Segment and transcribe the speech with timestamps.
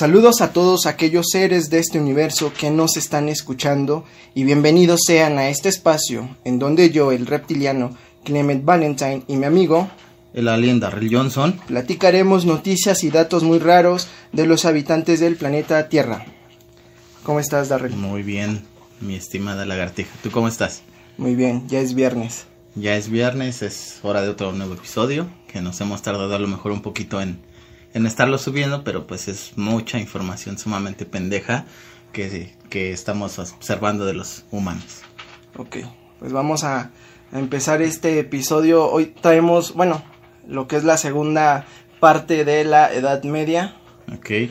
[0.00, 5.36] Saludos a todos aquellos seres de este universo que nos están escuchando y bienvenidos sean
[5.36, 9.90] a este espacio en donde yo, el reptiliano Clement Valentine y mi amigo,
[10.32, 15.90] el alien Darrell Johnson, platicaremos noticias y datos muy raros de los habitantes del planeta
[15.90, 16.24] Tierra.
[17.22, 17.94] ¿Cómo estás, Darrell?
[17.94, 18.62] Muy bien,
[19.02, 20.12] mi estimada lagartija.
[20.22, 20.80] ¿Tú cómo estás?
[21.18, 22.46] Muy bien, ya es viernes.
[22.74, 26.48] Ya es viernes, es hora de otro nuevo episodio, que nos hemos tardado a lo
[26.48, 27.42] mejor un poquito en,
[27.94, 31.64] en estarlo subiendo, pero pues es mucha información sumamente pendeja
[32.12, 35.02] que, que estamos observando de los humanos.
[35.56, 35.78] Ok,
[36.18, 36.90] pues vamos a,
[37.32, 38.90] a empezar este episodio.
[38.90, 40.02] Hoy traemos, bueno,
[40.46, 41.66] lo que es la segunda
[41.98, 43.76] parte de la Edad Media.
[44.12, 44.50] Ok.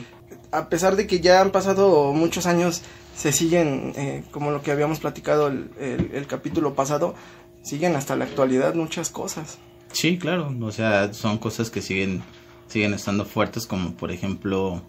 [0.52, 2.82] A pesar de que ya han pasado muchos años,
[3.16, 7.14] se siguen, eh, como lo que habíamos platicado el, el, el capítulo pasado,
[7.62, 9.58] siguen hasta la actualidad muchas cosas.
[9.92, 12.22] Sí, claro, o sea, son cosas que siguen
[12.70, 14.82] siguen estando fuertes, como por ejemplo,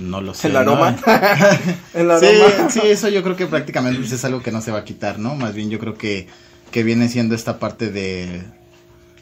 [0.00, 0.48] no lo sé.
[0.48, 0.92] El aroma.
[0.92, 0.98] ¿no?
[1.94, 2.70] El aroma.
[2.70, 4.84] Sí, sí, eso yo creo que prácticamente pues, es algo que no se va a
[4.84, 5.34] quitar, ¿no?
[5.34, 6.26] Más bien yo creo que,
[6.70, 8.42] que viene siendo esta parte de,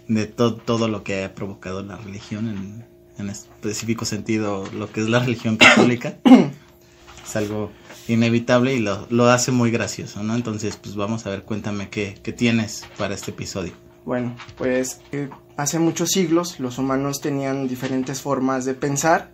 [0.08, 2.84] de to todo lo que ha provocado la religión, en,
[3.18, 6.14] en específico sentido, lo que es la religión católica.
[7.24, 7.70] es algo
[8.08, 10.34] inevitable y lo, lo hace muy gracioso, ¿no?
[10.34, 13.72] Entonces, pues vamos a ver, cuéntame qué, qué tienes para este episodio.
[14.04, 19.30] Bueno, pues eh, hace muchos siglos los humanos tenían diferentes formas de pensar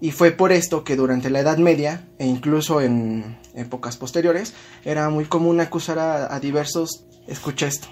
[0.00, 5.08] y fue por esto que durante la Edad Media e incluso en épocas posteriores era
[5.10, 7.88] muy común acusar a, a diversos, escucha esto,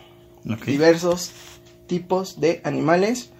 [0.50, 0.72] Okay.
[0.72, 1.32] diversos
[1.86, 3.30] tipos de animales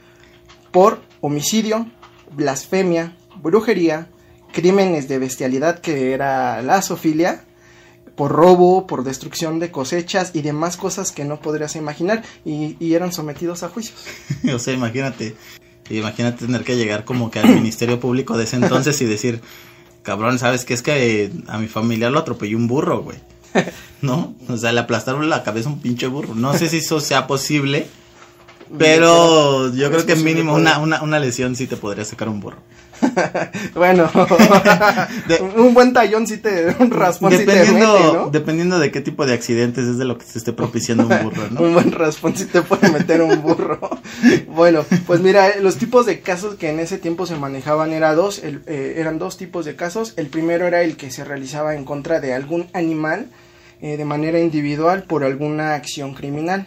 [0.71, 1.91] por homicidio,
[2.33, 4.09] blasfemia, brujería,
[4.53, 7.45] crímenes de bestialidad que era la zoofilia,
[8.21, 12.93] por robo, por destrucción de cosechas y demás cosas que no podrías imaginar y, y
[12.93, 13.99] eran sometidos a juicios.
[14.55, 15.37] o sea, imagínate,
[15.89, 19.41] imagínate tener que llegar como que al Ministerio Público de ese entonces y decir,
[20.03, 20.75] cabrón, ¿sabes qué?
[20.75, 23.17] Es que eh, a mi familiar lo atropelló un burro, güey.
[24.03, 24.35] ¿No?
[24.51, 26.35] O sea, le aplastaron la cabeza a un pinche burro.
[26.35, 27.87] No sé si eso sea posible,
[28.77, 32.59] pero yo creo que mínimo una, una, una lesión sí te podría sacar un burro.
[33.75, 34.11] bueno,
[35.29, 38.31] De- un buen tallón sí te, un raspón sí te Dependiendo, mete, ¿no?
[38.31, 41.43] dependiendo de qué tipo de accidentes es de lo que se esté propiciando un burro,
[41.51, 41.61] ¿no?
[41.63, 43.79] Un buen raspón sí te puede meter un burro.
[44.49, 48.15] bueno, pues mira, eh, los tipos de casos que en ese tiempo se manejaban era
[48.15, 50.15] dos, el- eh, eran dos tipos de casos.
[50.17, 53.27] El primero era el que se realizaba en contra de algún animal
[53.83, 56.67] eh, de manera individual por alguna acción criminal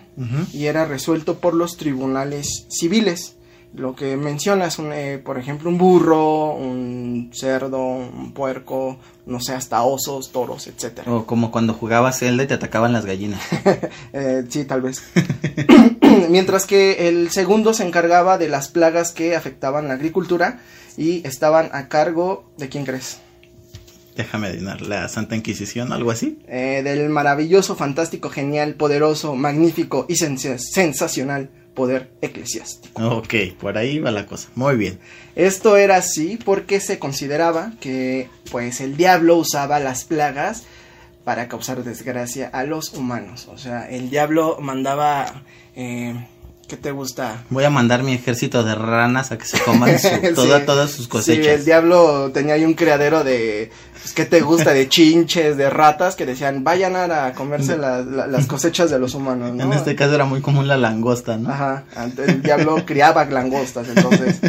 [0.51, 3.35] y era resuelto por los tribunales civiles.
[3.75, 9.53] Lo que mencionas, un, eh, por ejemplo, un burro, un cerdo, un puerco, no sé,
[9.53, 11.11] hasta osos, toros, etcétera.
[11.11, 13.41] O como cuando jugabas Zelda y te atacaban las gallinas.
[14.13, 15.01] Eh, sí, tal vez.
[16.29, 20.59] Mientras que el segundo se encargaba de las plagas que afectaban la agricultura
[20.97, 23.17] y estaban a cargo de quién crees?
[24.15, 26.37] Déjame adivinar, la Santa Inquisición, algo así.
[26.47, 33.17] Eh, del maravilloso, fantástico, genial, poderoso, magnífico y sens- sensacional poder eclesiástico.
[33.17, 34.49] Ok, por ahí va la cosa.
[34.55, 34.99] Muy bien.
[35.35, 40.63] Esto era así porque se consideraba que pues el diablo usaba las plagas
[41.23, 43.47] para causar desgracia a los humanos.
[43.51, 45.43] O sea, el diablo mandaba
[45.75, 46.13] eh,
[46.73, 47.43] ¿qué te gusta?
[47.51, 50.33] Voy a mandar mi ejército de ranas a que se coman su- Sí.
[50.33, 51.45] toda- todas sus Sí, cosechas.
[51.59, 53.69] el diablo tenía ahí un criadero de,
[54.01, 54.73] pues, ¿qué te gusta?
[54.73, 59.13] De chinches, de ratas que decían, vayan a comerse la- la- las cosechas de los
[59.13, 59.63] humanos, ¿no?
[59.65, 61.51] En este caso era muy común la langosta, ¿no?
[61.51, 61.83] Ajá,
[62.25, 64.39] el diablo criaba langostas, entonces,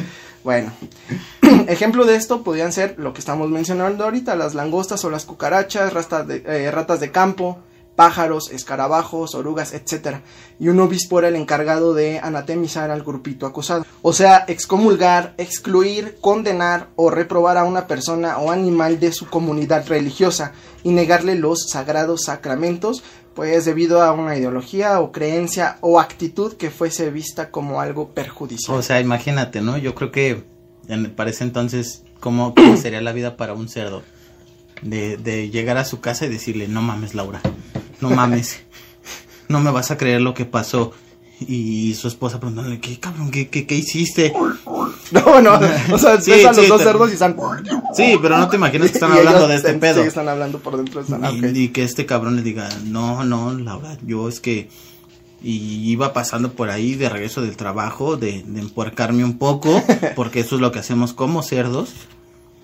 [0.43, 0.73] bueno.
[1.69, 5.93] Ejemplo de esto podrían ser lo que estamos mencionando ahorita, las langostas o las cucarachas,
[5.93, 7.59] ratas de, eh, ratas de campo,
[7.97, 10.23] pájaros, escarabajos, orugas, etcétera.
[10.59, 13.85] Y un obispo era el encargado de anatemizar al grupito acusado.
[14.03, 19.87] O sea, excomulgar, excluir, condenar o reprobar a una persona o animal de su comunidad
[19.89, 20.53] religiosa
[20.83, 23.03] y negarle los sagrados sacramentos,
[23.35, 28.77] pues debido a una ideología o creencia o actitud que fuese vista como algo perjudicial.
[28.77, 29.77] O sea, imagínate, ¿no?
[29.79, 30.45] Yo creo que
[31.27, 34.03] ese entonces, ¿cómo, cómo sería la vida para un cerdo?
[34.83, 37.41] De, de llegar a su casa y decirle, no mames, Laura,
[38.09, 38.61] no mames,
[39.49, 40.93] no me vas a creer lo que pasó.
[41.41, 43.31] Y su esposa preguntándole, ¿qué cabrón?
[43.31, 44.33] ¿Qué, qué, qué hiciste?
[45.11, 45.61] No, no,
[45.93, 47.37] o sea, Sí, ves a los sí, dos te- cerdos y están...
[47.95, 50.01] Sí, pero no te imaginas que están hablando de este pedo.
[50.01, 51.03] Sí, están hablando por dentro.
[51.03, 51.45] Están, Y, ok.
[51.55, 54.69] y que este cabrón le diga, no, no, Laura, yo es que
[55.43, 59.83] y iba pasando por ahí de regreso del trabajo, de, de empuercarme un poco,
[60.17, 61.91] porque eso es lo que hacemos como cerdos,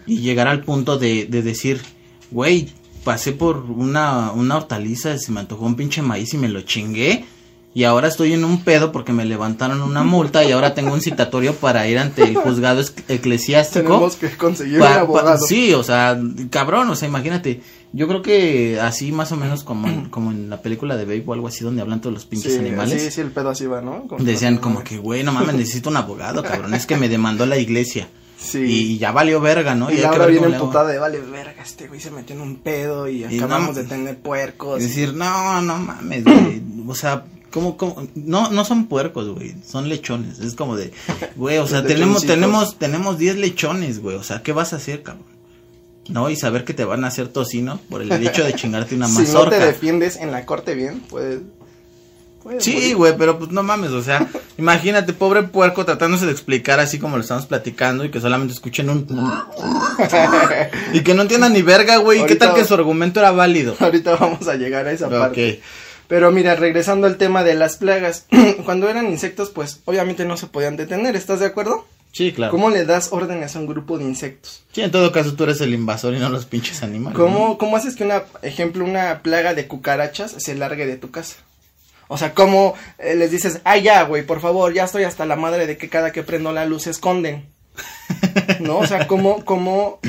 [0.07, 1.83] y llegar al punto de, de decir,
[2.31, 2.73] güey,
[3.05, 7.25] pasé por una, una hortaliza, se me antojó un pinche maíz y me lo chingué,
[7.73, 11.01] y ahora estoy en un pedo porque me levantaron una multa y ahora tengo un
[11.01, 13.85] citatorio para ir ante el juzgado eclesiástico.
[13.85, 15.47] Tenemos que conseguir Pa- un pa- abogado.
[15.47, 16.21] sí, o sea,
[16.51, 17.61] cabrón, o sea, imagínate.
[17.93, 21.25] Yo creo que así más o menos como, en- como en la película de Babe
[21.27, 23.03] o algo así donde hablan todos los pinches Sí, animales.
[23.03, 24.07] Sí, sí, el pedo así va, ¿no?
[24.09, 26.75] Como- Decían como que, güey, no mames, necesito un abogado, cabrón.
[26.75, 28.09] Es que me demandó la iglesia.
[28.43, 28.59] Sí.
[28.95, 29.91] Y ya valió verga, ¿no?
[29.91, 33.25] Y ver viene emputada de vale, verga, este güey se metió en un pedo y
[33.25, 34.81] Y acabamos no- de tener puercos.
[34.81, 36.63] Decir, no, no mames, güey.
[36.89, 38.07] O sea, ¿cómo, cómo?
[38.15, 39.55] No, no son puercos, güey.
[39.67, 40.39] Son lechones.
[40.39, 40.91] Es como de,
[41.37, 44.17] güey, o sea, tenemos, tenemos, tenemos 10 lechones, güey.
[44.17, 45.27] O sea, ¿qué vas a hacer, cabrón?
[46.09, 49.07] No, y saber que te van a hacer tocino por el hecho de chingarte una
[49.09, 49.59] si no mazorca.
[49.59, 51.41] te defiendes en la corte bien, puedes.
[52.43, 54.29] Puedes Sí, güey, pero pues no mames, o sea,
[54.59, 58.91] imagínate, pobre puerco tratándose de explicar así como lo estamos platicando y que solamente escuchen
[58.91, 59.07] un...
[60.93, 63.77] y que no entiendan ni verga, güey, ¿qué tal que su argumento era válido?
[63.79, 65.61] Ahorita vamos a llegar a esa parte.
[66.11, 68.27] Pero mira, regresando al tema de las plagas,
[68.65, 71.87] cuando eran insectos, pues obviamente no se podían detener, ¿estás de acuerdo?
[72.13, 72.51] sí, claro.
[72.51, 74.65] ¿Cómo le das órdenes a un grupo de insectos?
[74.73, 77.17] Sí, en todo caso tú eres el invasor y no los pinches animales.
[77.17, 77.25] ¿no?
[77.25, 81.37] ¿Cómo, ¿Cómo haces que una, ejemplo, una plaga de cucarachas se largue de tu casa?
[82.13, 85.37] O sea, ¿cómo eh, les dices, ah, ya, güey, por favor, ya estoy hasta la
[85.37, 87.47] madre de que cada que prendo la luz se esconden?
[88.59, 88.79] ¿No?
[88.79, 90.01] O sea, ¿cómo, cómo,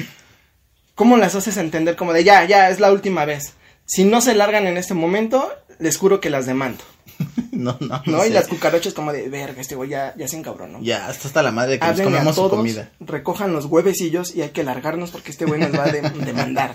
[0.95, 3.53] cómo las haces entender como de, ya, ya, es la última vez?
[3.85, 6.83] Si no se largan en este momento, les juro que las demando.
[7.51, 8.21] No, no, ¿No?
[8.21, 8.29] sé.
[8.29, 10.79] Y las cucarachas como de, verga, este güey ya, ya se encabronó.
[10.79, 10.83] ¿no?
[10.83, 12.89] Ya, hasta hasta la madre que nos Háblenle a comemos su comida.
[12.99, 16.73] recojan los huevecillos y hay que largarnos porque este güey nos va a de- demandar.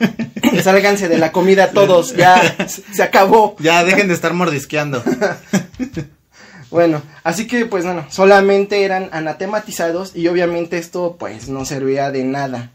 [0.62, 3.56] Sálganse de la comida todos, ya se se acabó.
[3.58, 5.02] Ya, dejen de estar mordisqueando.
[6.70, 12.24] Bueno, así que pues bueno, solamente eran anatematizados y obviamente esto pues no servía de
[12.24, 12.70] nada.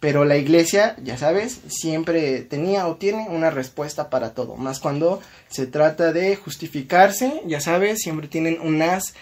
[0.00, 4.54] Pero la iglesia, ya sabes, siempre tenía o tiene una respuesta para todo.
[4.56, 9.14] Más cuando se trata de justificarse, ya sabes, siempre tienen unas,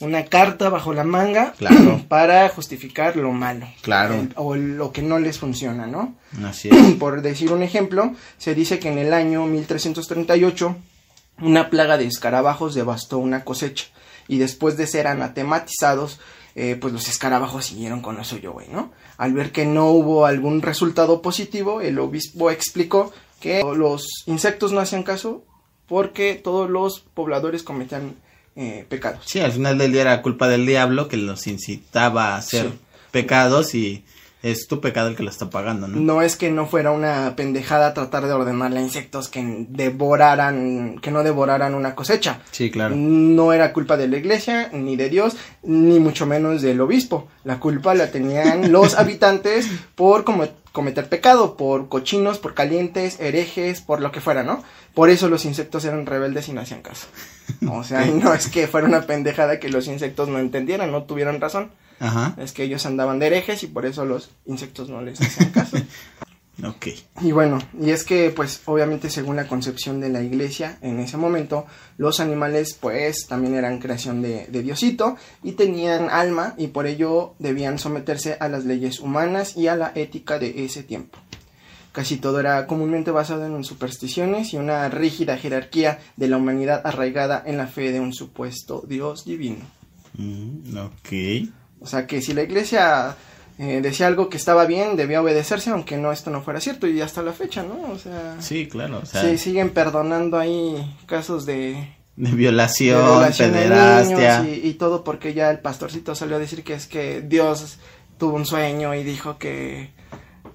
[0.00, 2.02] una carta bajo la manga Claro.
[2.08, 3.68] para justificar lo malo.
[3.82, 4.14] Claro.
[4.14, 6.16] El- o lo que no les funciona, ¿no?
[6.44, 6.94] Así es.
[6.98, 10.76] Por decir un ejemplo, se dice que en el año 1338
[11.42, 13.86] una plaga de escarabajos devastó una cosecha
[14.28, 16.20] y después de ser anatematizados,
[16.56, 18.92] eh, pues los escarabajos siguieron con lo suyo, güey, ¿no?
[19.16, 24.80] Al ver que no hubo algún resultado positivo, el obispo explicó que los insectos no
[24.80, 25.44] hacían caso
[25.86, 28.14] porque todos los pobladores cometían
[28.56, 29.24] eh, pecados.
[29.26, 32.78] Sí, al final del día era culpa del diablo que los incitaba a hacer Sí.
[33.10, 34.04] pecados y
[34.44, 35.98] es tu pecado el que lo está pagando, ¿no?
[35.98, 41.10] No es que no fuera una pendejada tratar de ordenarle a insectos que devoraran, que
[41.10, 42.40] no devoraran una cosecha.
[42.50, 42.94] Sí, claro.
[42.94, 47.28] No era culpa de la iglesia, ni de Dios, ni mucho menos del obispo.
[47.44, 53.80] La culpa la tenían los habitantes por como- cometer pecado, por cochinos, por calientes, herejes,
[53.80, 54.64] por lo que fuera, ¿no?
[54.92, 57.06] Por eso los insectos eran rebeldes y no hacían caso.
[57.70, 61.04] O sea, y no es que fuera una pendejada que los insectos no entendieran, no
[61.04, 61.70] tuvieran razón.
[62.00, 62.34] Ajá.
[62.38, 65.76] Es que ellos andaban de herejes y por eso los insectos no les hacían caso.
[66.62, 66.86] Ok.
[67.20, 71.16] Y bueno, y es que pues obviamente según la concepción de la iglesia en ese
[71.16, 71.66] momento,
[71.98, 77.34] los animales pues también eran creación de, de Diosito y tenían alma y por ello
[77.38, 81.18] debían someterse a las leyes humanas y a la ética de ese tiempo.
[81.94, 87.40] Casi todo era comúnmente basado en supersticiones y una rígida jerarquía de la humanidad arraigada
[87.46, 89.64] en la fe de un supuesto Dios divino.
[90.14, 91.48] Mm, ok.
[91.80, 93.14] O sea que si la iglesia
[93.58, 97.00] eh, decía algo que estaba bien, debía obedecerse, aunque no esto no fuera cierto, y
[97.00, 97.92] hasta la fecha, ¿no?
[97.92, 99.00] O sea, Sí, claro.
[99.02, 104.40] O sea, sí, siguen perdonando ahí casos de, de de violación, de pederastia.
[104.42, 107.78] niños y, y todo porque ya el pastorcito salió a decir que es que Dios
[108.18, 109.90] tuvo un sueño y dijo que,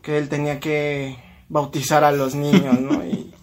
[0.01, 1.17] que él tenía que
[1.49, 3.03] bautizar a los niños, ¿no?
[3.05, 3.33] Y,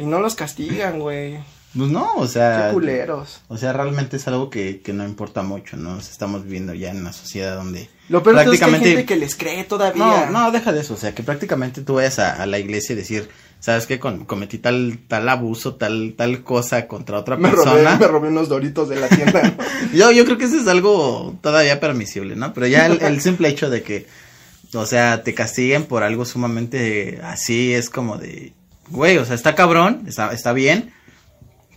[0.00, 1.38] y no los castigan, güey.
[1.78, 2.66] Pues no, o sea.
[2.68, 3.40] Qué culeros.
[3.48, 5.96] O sea, realmente es algo que, que no importa mucho, ¿no?
[5.96, 7.88] O sea, estamos viviendo ya en una sociedad donde...
[8.08, 10.04] Lo peor todo es que hay Prácticamente- gente que les cree todavía.
[10.04, 12.94] No, no, deja de eso, o sea, que prácticamente tú vayas a, a la iglesia
[12.94, 13.28] y decir,
[13.60, 13.98] ¿sabes qué?
[14.00, 17.96] Con- cometí tal, tal abuso, tal, tal cosa contra otra Me robé, persona.
[17.96, 19.54] me robé unos doritos de la tienda.
[19.94, 22.52] Yo, yo creo que eso es algo todavía permisible, ¿no?
[22.54, 24.06] Pero ya el, el simple hecho de que,
[24.74, 28.52] o sea, te castiguen por algo sumamente así es como de,
[28.88, 30.92] güey, o sea, está cabrón, está, está bien,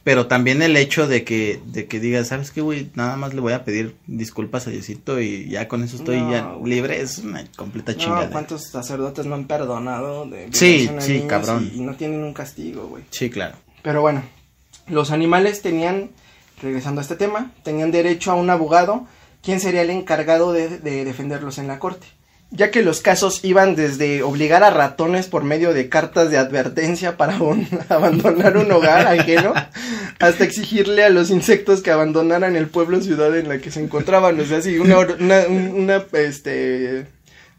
[0.04, 2.90] pero también el hecho de que, de que digas, ¿sabes qué, güey?
[2.96, 6.32] Nada más le voy a pedir disculpas a Diosito y ya con eso estoy No,
[6.32, 8.30] ya libre, es una completa No, chingada.
[8.32, 11.70] ¿cuántos sacerdotes no han perdonado de Sí, sí, cabrón.
[11.74, 13.04] Y, y no tienen un castigo, güey.
[13.12, 13.58] Sí, claro.
[13.84, 14.24] Pero bueno,
[14.88, 16.10] los animales tenían,
[16.62, 19.06] regresando a este tema, tenían derecho a un abogado,
[19.44, 22.08] quien sería el encargado de, de defenderlos en la corte.
[22.54, 27.16] Ya que los casos iban desde obligar a ratones por medio de cartas de advertencia
[27.18, 27.38] para
[27.90, 29.54] abandonar un hogar ajeno,
[30.20, 33.82] hasta exigirle a los insectos que abandonaran el pueblo o ciudad en la que se
[33.82, 34.40] encontraban.
[34.40, 37.08] O sea, si una, una, un- una, este,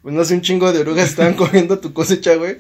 [0.03, 2.57] pues no sé, un chingo de orugas estaban comiendo tu cosecha, güey.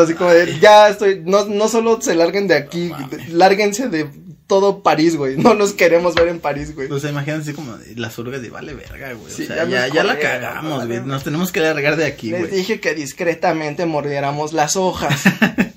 [0.00, 2.92] Así como de, ya estoy, no, no solo se larguen de aquí,
[3.32, 4.06] lárguense de
[4.54, 5.36] todo París, güey.
[5.36, 6.88] No nos queremos ver en París, güey.
[6.88, 9.32] O sea, imagínate así como las orugas de vale verga, güey.
[9.32, 11.00] Sí, o sea, ya ya, nos ya la cagamos, güey.
[11.04, 12.52] Nos tenemos que largar de aquí, Les güey.
[12.52, 15.24] dije que discretamente mordiéramos las hojas.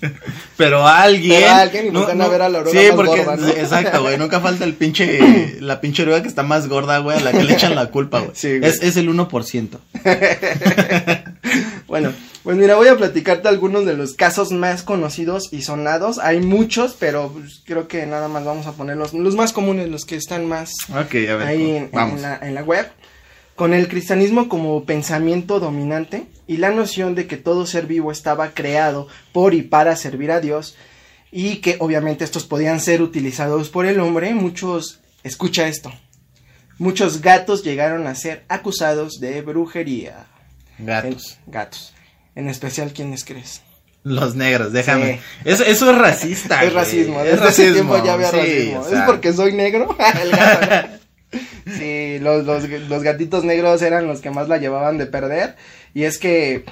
[0.56, 1.40] Pero alguien.
[1.40, 3.24] Pero alguien y nos van a ver a la oruga Sí, más porque.
[3.24, 3.48] gorda, ¿no?
[3.48, 4.16] Exacto, güey.
[4.16, 5.56] Nunca falta el pinche.
[5.60, 8.20] la pinche oruga que está más gorda, güey, a la que le echan la culpa,
[8.20, 8.30] güey.
[8.34, 8.70] Sí, güey.
[8.70, 9.68] es, es el 1%.
[11.88, 12.12] Bueno,
[12.48, 16.18] pues mira, voy a platicarte algunos de los casos más conocidos y sonados.
[16.18, 19.90] Hay muchos, pero pues, creo que nada más vamos a poner los, los más comunes,
[19.90, 21.42] los que están más Ok, a ver.
[21.42, 22.14] ahí en, vamos.
[22.16, 22.90] en la, en la web.
[23.54, 28.54] Con el cristianismo como pensamiento dominante y la noción de que todo ser vivo estaba
[28.54, 30.74] creado por y para servir a Dios
[31.30, 35.92] y que obviamente estos podían ser utilizados por el hombre, muchos, escucha esto,
[36.78, 40.28] muchos gatos llegaron a ser acusados de brujería.
[40.78, 41.36] Gatos.
[41.46, 41.92] Gatos.
[42.38, 43.62] En especial, ¿quiénes crees?
[44.04, 45.14] Los negros, déjame.
[45.14, 45.20] Sí.
[45.44, 46.62] Eso, eso es racista.
[46.62, 47.18] es racismo.
[47.18, 48.80] Es Desde ese racismo, tiempo ya había sí, racismo.
[48.80, 49.96] o sea, ¿Es porque soy negro?
[50.22, 50.98] El gato, ¿no?
[51.76, 55.56] Sí, los, los, los gatitos negros eran los que más la llevaban de perder.
[55.94, 56.64] Y es que,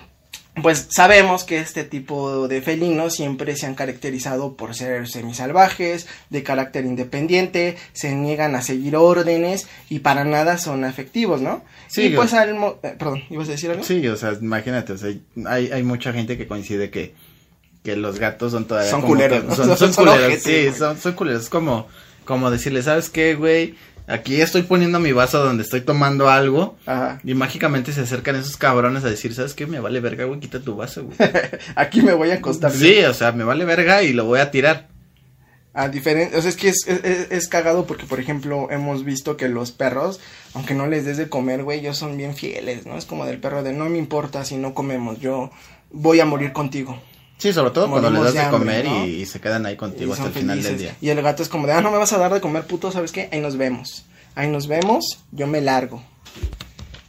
[0.63, 6.43] pues sabemos que este tipo de felinos siempre se han caracterizado por ser semisalvajes, de
[6.43, 11.63] carácter independiente, se niegan a seguir órdenes y para nada son afectivos, ¿no?
[11.89, 12.55] Sí, y pues al...
[12.55, 13.85] mo- eh, perdón, ¿ibas a decir algo?
[13.85, 15.13] Sí, o sea, imagínate, o sea,
[15.47, 17.15] hay, hay mucha gente que coincide que,
[17.83, 19.55] que los gatos son todavía Son como culeros, que- ¿no?
[19.55, 21.87] son, son Son culeros, sí, son, son culeros, es como,
[22.25, 23.75] como decirle, ¿sabes qué, güey?
[24.09, 27.21] Aquí estoy poniendo mi vaso donde estoy tomando algo Ajá.
[27.25, 29.67] y mágicamente se acercan esos cabrones a decir, ¿sabes qué?
[29.67, 31.17] Me vale verga, güey, quita tu vaso, güey.
[31.75, 32.71] Aquí me voy a acostar.
[32.71, 34.89] sí, o sea, me vale verga y lo voy a tirar.
[35.75, 39.37] A diferente, o sea, es que es, es, es cagado porque, por ejemplo, hemos visto
[39.37, 40.21] que los perros,
[40.55, 42.97] aunque no les des de comer, güey, ellos son bien fieles, ¿no?
[42.97, 45.51] Es como del perro de no me importa si no comemos, yo
[45.91, 46.99] voy a morir contigo.
[47.39, 49.07] Sí, sobre todo cuando les Morimos das de hambre, comer ¿no?
[49.07, 50.97] y, y se quedan ahí contigo hasta el final del día.
[51.01, 52.91] Y el gato es como de, ah, no me vas a dar de comer, puto,
[52.91, 53.29] ¿sabes qué?
[53.33, 54.05] Ahí nos vemos.
[54.35, 56.03] Ahí nos vemos, yo me largo.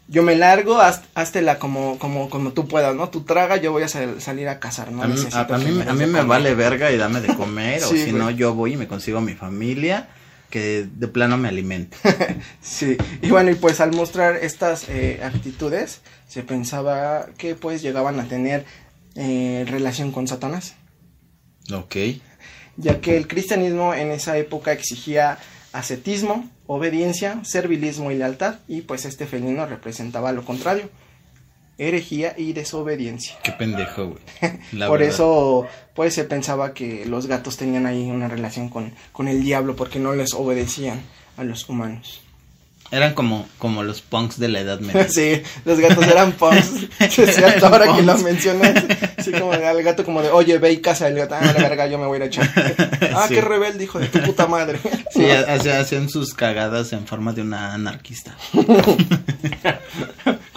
[0.10, 3.10] Yo me largo, haz, háztela como, como, como tú puedas, ¿no?
[3.10, 5.04] Tú traga, yo voy a sal- salir a cazar, ¿no?
[5.04, 7.88] a mí, a- a mí, me a mí vale verga y dame de comer, o
[7.90, 10.08] si no, yo voy y me consigo mi familia
[10.50, 11.98] que de plano me alimente.
[12.62, 18.18] Sí, y bueno, y pues al mostrar estas eh, actitudes, se pensaba que pues llegaban
[18.22, 18.66] a tener
[19.18, 20.76] eh, relación con Satanás,
[21.74, 21.96] ok.
[22.78, 25.40] ya que el cristianismo en esa época exigía
[25.74, 30.90] ascetismo, obediencia, servilismo y lealtad, y pues este felino representaba lo contrario,
[31.80, 33.38] herejía y desobediencia.
[33.44, 34.20] Qué pendejo, güey.
[34.88, 35.08] Por verdad.
[35.08, 39.76] eso, pues se pensaba que los gatos tenían ahí una relación con, con el diablo,
[39.76, 41.02] porque no les obedecían
[41.38, 42.22] a los humanos.
[42.90, 45.08] Eran como, como los punks de la edad media.
[45.10, 46.72] Sí, los gatos eran punks.
[47.10, 48.84] Sí, hasta ahora que lo mencionas.
[49.24, 51.36] Sí, como el gato como de, oye, ve y casa el gato.
[51.36, 52.50] Ah, la verga, yo me voy a ir a echar.
[53.14, 53.34] Ah, Sí.
[53.36, 54.80] qué rebelde, hijo de tu puta madre.
[55.12, 58.36] Sí, hacían sus cagadas en forma de una anarquista.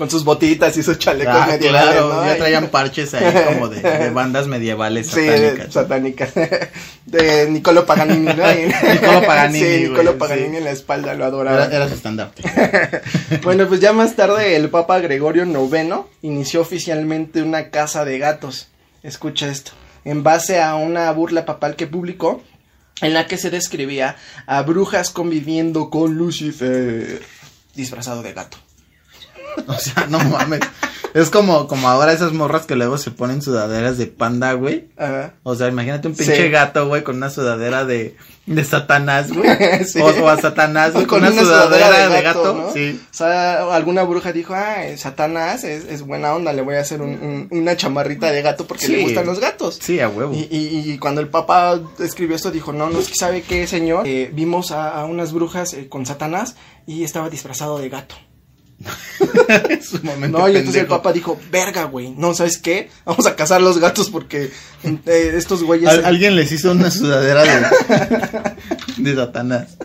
[0.00, 2.24] Con sus botitas y sus chalecos Ah, medievales, claro, ¿no?
[2.24, 5.72] ya traían parches ahí como de, de bandas medievales Sí, satánicas.
[5.74, 6.30] satánicas.
[7.04, 8.32] De Nicolo Paganini, ¿no?
[8.92, 10.56] Niccolo Paganini, Sí, Nicolo güey, Paganini sí.
[10.56, 11.66] en la espalda, lo adoraba.
[11.66, 12.30] Era, era su stand-up.
[13.42, 18.68] Bueno, pues ya más tarde el Papa Gregorio IX inició oficialmente una casa de gatos.
[19.02, 19.72] Escucha esto.
[20.06, 22.42] En base a una burla papal que publicó,
[23.02, 24.16] en la que se describía
[24.46, 27.20] a brujas conviviendo con Lucifer,
[27.74, 28.56] disfrazado de gato.
[29.66, 30.60] O sea, no mames.
[31.14, 34.88] Es como, como ahora esas morras que luego se ponen sudaderas de panda, güey.
[34.96, 35.34] Ajá.
[35.42, 36.50] O sea, imagínate un pinche Sí.
[36.50, 38.16] gato, güey, con una sudadera de,
[38.46, 39.48] de Satanás, güey.
[39.84, 40.00] Sí.
[40.00, 42.54] o, o a Satanás, güey, con, una, sudadera, de gato.
[42.54, 42.72] ¿no?
[42.72, 43.00] Sí.
[43.10, 47.02] O sea, alguna bruja dijo, ah, Satanás es, es buena onda, le voy a hacer
[47.02, 48.92] un- un- una chamarrita de gato porque Sí.
[48.96, 49.78] le gustan los gatos.
[49.82, 50.32] Sí, a huevo.
[50.32, 53.66] Y, y- y cuando el Papa escribió esto dijo, no, no es que sabe qué,
[53.66, 56.54] señor, Eh, vimos a, a unas brujas eh, con Satanás
[56.86, 58.14] y estaba disfrazado de gato.
[59.68, 60.88] Es un momento No, y entonces el.
[60.88, 62.88] Papa dijo, verga, güey, no, ¿sabes qué?
[63.04, 64.50] Vamos a cazar los gatos porque
[64.84, 65.88] eh, estos güeyes...
[65.88, 68.54] Al- alguien les hizo una sudadera de,
[68.96, 69.76] de Satanás.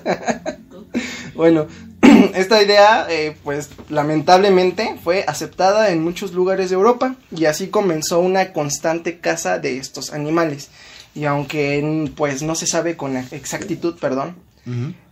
[1.35, 1.67] Bueno,
[2.35, 8.19] esta idea, eh, pues lamentablemente fue aceptada en muchos lugares de Europa y así comenzó
[8.19, 10.69] una constante caza de estos animales.
[11.13, 14.35] Y aunque pues no se sabe con exactitud, perdón,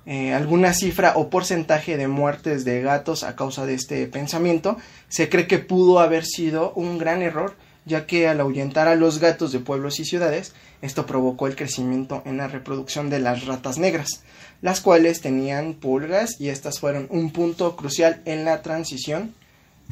[0.06, 5.30] eh, alguna cifra o porcentaje de muertes de gatos a causa de este pensamiento, se
[5.30, 7.56] cree que pudo haber sido un gran error,
[7.86, 12.22] ya que al ahuyentar a los gatos de pueblos y ciudades, esto provocó el crecimiento
[12.26, 14.24] en la reproducción de las ratas negras,
[14.62, 19.34] las cuales tenían pulgas y estas fueron un punto crucial en la transición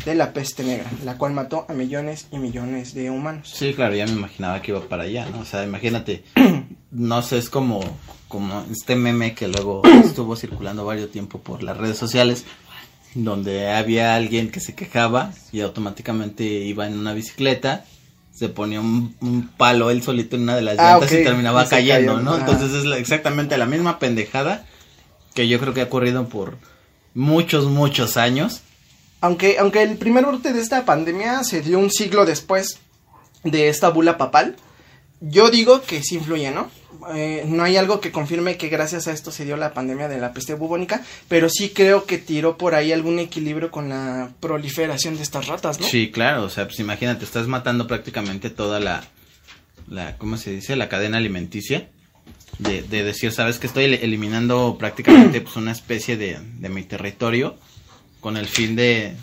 [0.06, 3.52] de la peste negra, la cual mató a millones y millones de humanos.
[3.54, 5.40] Sí, claro, ya me imaginaba que iba para allá, ¿no?
[5.40, 6.24] O sea, imagínate,
[6.92, 7.82] no sé, es como,
[8.32, 12.46] como este meme que luego estuvo circulando varios tiempo por las redes sociales,
[13.14, 17.86] donde había alguien que se quejaba y automáticamente iba en una bicicleta,
[18.34, 21.68] se ponía un, palo él solito en una de las Ah, llantas y terminaba y
[21.68, 22.38] cayendo, cayó, ¿no?
[22.38, 24.66] Entonces es la- exactamente la misma pendejada
[25.34, 26.58] que yo creo que ha ocurrido por
[27.14, 28.62] muchos, muchos años.
[29.20, 32.80] Aunque, aunque el primer brote de esta pandemia se dio un siglo después
[33.44, 34.56] de esta bula papal,
[35.20, 36.70] yo digo que sí influye, ¿no?
[37.16, 40.20] Eh, no hay algo que confirme que gracias a esto se dio la pandemia de
[40.20, 45.16] la peste bubónica, pero sí creo que tiró por ahí algún equilibrio con la proliferación
[45.18, 45.86] de estas ratas, ¿no?
[45.88, 49.04] Sí, claro, o sea, pues imagínate, estás matando prácticamente toda la,
[50.18, 50.76] ¿cómo se dice?
[50.76, 51.90] La cadena alimenticia.
[52.60, 56.84] De, de decir, sabes que estoy el- eliminando prácticamente pues una especie de, de mi
[56.84, 57.58] territorio
[58.22, 59.16] con el fin de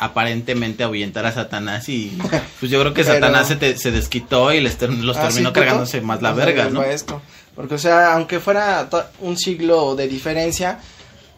[0.00, 2.16] aparentemente ahuyentar a Satanás y
[2.60, 5.28] pues yo creo que Pero- Satanás se, te- se desquitó y les ter- los Ah,
[5.28, 6.82] terminó sí, cargándose más la verga, ¿no?
[6.82, 7.22] esto.
[7.54, 8.88] Porque, o sea, aunque fuera
[9.20, 10.78] un siglo de diferencia,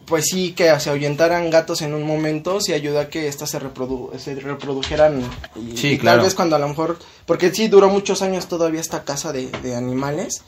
[0.05, 3.59] pues sí que se ahuyentaran gatos en un momento, sí ayudó a que éstas se,
[3.59, 5.21] reprodu se reprodujeran.
[5.55, 6.17] Y, Sí, y claro.
[6.17, 9.47] tal vez cuando a lo mejor, porque sí duró muchos años todavía esta casa de,
[9.63, 10.41] de animales.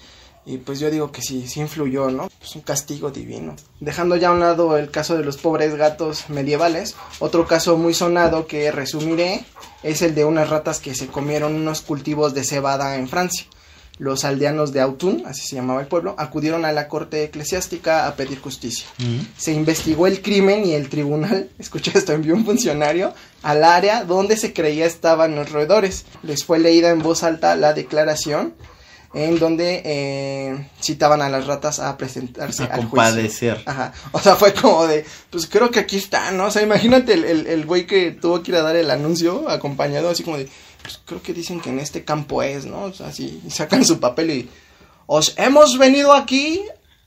[0.45, 2.29] Y pues yo digo que sí, sí influyó, ¿no?
[2.39, 3.55] Pues un castigo divino.
[3.79, 7.93] Dejando ya a un lado el caso de los pobres gatos medievales, otro caso muy
[7.93, 9.45] sonado que resumiré
[9.83, 13.45] es el de unas ratas que se comieron unos cultivos de cebada en Francia.
[13.99, 18.15] Los aldeanos de Autun, así se llamaba el pueblo, acudieron a la corte eclesiástica a
[18.15, 18.87] pedir justicia.
[18.99, 19.27] Ujú.
[19.37, 24.37] Se investigó el crimen y el tribunal, escucha esto, envió un funcionario al área donde
[24.37, 26.05] se creía estaban los roedores.
[26.23, 28.55] Les fue leída en voz alta la declaración
[29.13, 32.89] en donde eh, citaban a las ratas a presentarse A al juicio.
[32.89, 33.63] compadecer.
[33.65, 33.93] Ajá.
[34.11, 36.45] O sea, fue como de, pues creo que aquí está, ¿no?
[36.45, 39.49] O sea, imagínate el, el, el güey que tuvo que ir a dar el anuncio
[39.49, 40.47] acompañado, así como de,
[40.81, 42.83] pues creo que dicen que en este campo es, ¿no?
[42.83, 44.49] O sea, así, sacan su papel y,
[45.13, 46.61] os hemos venido aquí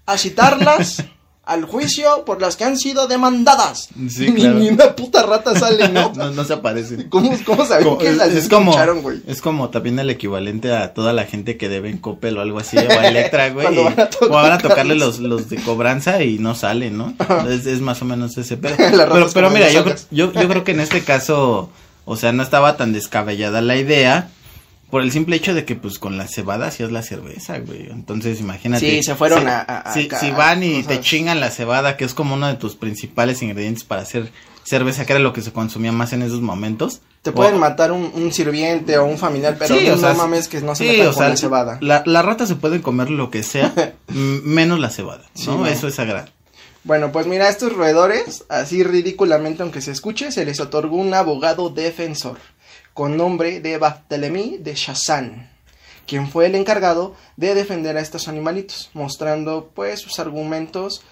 [0.04, 1.02] a citarlas
[1.46, 3.88] al juicio por las que han sido demandadas.
[4.08, 4.58] Sí, Ni- claro.
[4.58, 6.12] Ni, una puta rata sale, ¿no?
[6.16, 7.08] No, no se aparece.
[7.08, 9.20] ¿Cómo, cómo sabían que las es como escucharon, güey?
[9.26, 12.58] es como también el equivalente a toda la gente que debe en Coppel o algo
[12.60, 15.48] así o a Electra güey Cuando y- van a o van a tocarle los, los
[15.50, 17.14] de cobranza y no salen no
[17.48, 20.72] es, es más o menos ese pedo pero, pero mira yo, yo yo creo que
[20.72, 21.70] en este caso
[22.04, 24.30] o sea no estaba tan descabellada la idea
[24.94, 28.38] por el simple hecho de que pues con la cebada hacías la cerveza güey entonces
[28.38, 30.86] imagínate Sí, se fueron si- a- a- si, van y cosas.
[30.86, 34.30] te chingan la cebada que es como uno de tus principales ingredientes para hacer
[34.62, 37.90] cerveza que era lo que se consumía más en esos momentos Te o- pueden matar
[37.90, 40.84] un, un sirviente o un familiar, pero Sí, no, o sea, mames que no se
[40.84, 41.78] sí, metan o con sea, la cebada.
[41.80, 43.74] La, las ratas se pueden comer lo que sea,
[44.08, 45.58] menos la cebada, Sí, ¿no?
[45.58, 45.66] no.
[45.66, 46.28] Eso es sagrado.
[46.84, 51.14] Bueno, pues mira, a estos roedores, así ridículamente aunque se escuche, se les otorgó un
[51.14, 52.36] abogado defensor,
[52.94, 55.50] con nombre de Barthélemy de Chassan,
[56.06, 61.02] quien fue el encargado de defender a estos animalitos, mostrando pues sus argumentos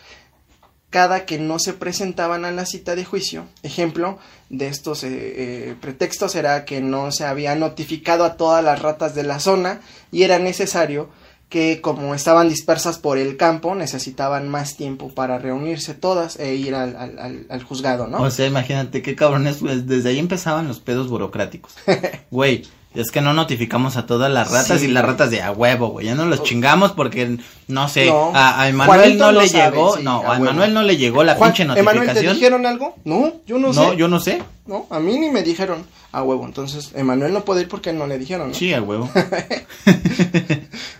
[0.90, 3.46] cada que no se presentaban a la cita de juicio.
[3.62, 4.18] Ejemplo
[4.50, 9.14] de estos eh, eh, pretextos era que no se había notificado a todas las ratas
[9.14, 9.80] de la zona
[10.12, 11.08] y era necesario
[11.52, 16.74] que como estaban dispersas por el campo necesitaban más tiempo para reunirse todas e ir
[16.74, 18.22] al, al- al- al juzgado, ¿no?
[18.22, 21.74] O sea, imagínate qué cabrones, pues, desde ahí empezaban los pedos burocráticos.
[22.30, 22.62] Güey,
[22.94, 25.88] es que no notificamos a todas las ratas Sí, y las ratas de a huevo,
[25.88, 28.32] güey, ya no los chingamos porque, no sé, No.
[28.34, 30.36] a, a Emanuel no le sabe, llegó, sí, no, a a.
[30.36, 32.34] Emanuel no le llegó la Juan, pinche Emanuel, ¿te notificación.
[32.34, 32.96] dijeron algo?
[33.04, 33.96] No, yo no, no, sé.
[33.96, 34.42] yo no sé.
[34.66, 36.44] No, a mí ni me dijeron a huevo.
[36.44, 38.54] Entonces, Emanuel no puede ir porque no le dijeron, ¿no?
[38.54, 39.10] Sí, a huevo.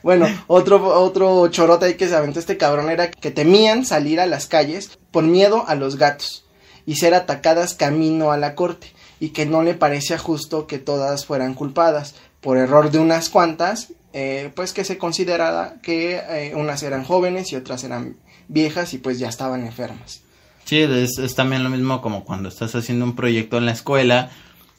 [0.02, 4.26] Bueno, otro, otro chorote ahí que se aventó este cabrón era que temían salir a
[4.26, 6.44] las calles por miedo a los gatos
[6.86, 8.88] y ser atacadas camino a la corte
[9.22, 13.92] y que no le parecía justo que todas fueran culpadas por error de unas cuantas,
[14.12, 18.16] eh, pues que se considerara que eh, unas eran jóvenes y otras eran
[18.48, 20.22] viejas y pues ya estaban enfermas.
[20.64, 24.30] Sí, es, es también lo mismo como cuando estás haciendo un proyecto en la escuela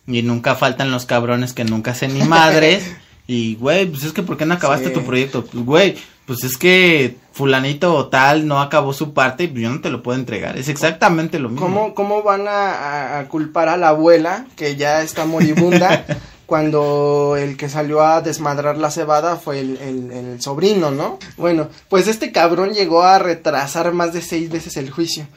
[0.08, 2.84] y nunca faltan los cabrones que nunca hacen ni madres.
[3.26, 4.94] Y, güey, pues es que ¿por qué no acabaste Sí.
[4.94, 5.46] tu proyecto?
[5.46, 9.70] Pues, güey, pues es que fulanito o tal no acabó su parte y pues yo
[9.70, 10.58] no te lo puedo entregar.
[10.58, 11.66] Es exactamente lo mismo.
[11.66, 16.06] ¿Cómo, cómo van a, a- a culpar a la abuela que ya está moribunda
[16.46, 21.18] cuando el que salió a desmadrar la cebada fue el, el, el sobrino, ¿no?
[21.38, 25.28] Bueno, pues este cabrón llegó a retrasar más de seis veces el juicio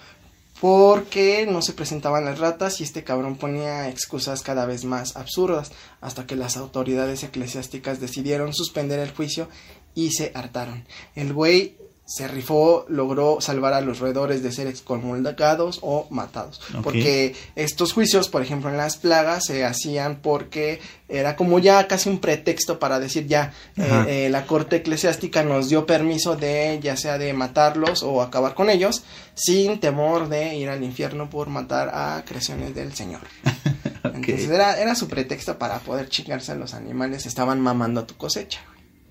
[0.60, 5.70] porque no se presentaban las ratas y este cabrón ponía excusas cada vez más absurdas
[6.00, 9.48] hasta que las autoridades eclesiásticas decidieron suspender el juicio
[9.96, 10.84] y se hartaron.
[11.16, 11.74] El güey
[12.06, 16.60] se rifó, logró salvar a los roedores de ser excomulgados o matados.
[16.84, 22.08] Porque estos juicios, por ejemplo, en las plagas se hacían porque era como ya casi
[22.08, 26.96] un pretexto para decir ya eh, eh, la corte eclesiástica nos dio permiso de ya
[26.96, 29.02] sea de matarlos o acabar con ellos
[29.34, 33.22] sin temor de ir al infierno por matar a creaciones del Señor.
[34.04, 38.16] Entonces era, era su pretexto para poder chingarse a los animales, estaban mamando a tu
[38.16, 38.60] cosecha.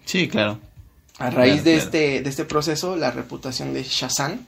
[0.05, 0.59] Sí, claro.
[1.17, 1.77] A raíz Claro, de, claro.
[1.85, 4.45] este, de este proceso, la reputación de Shazam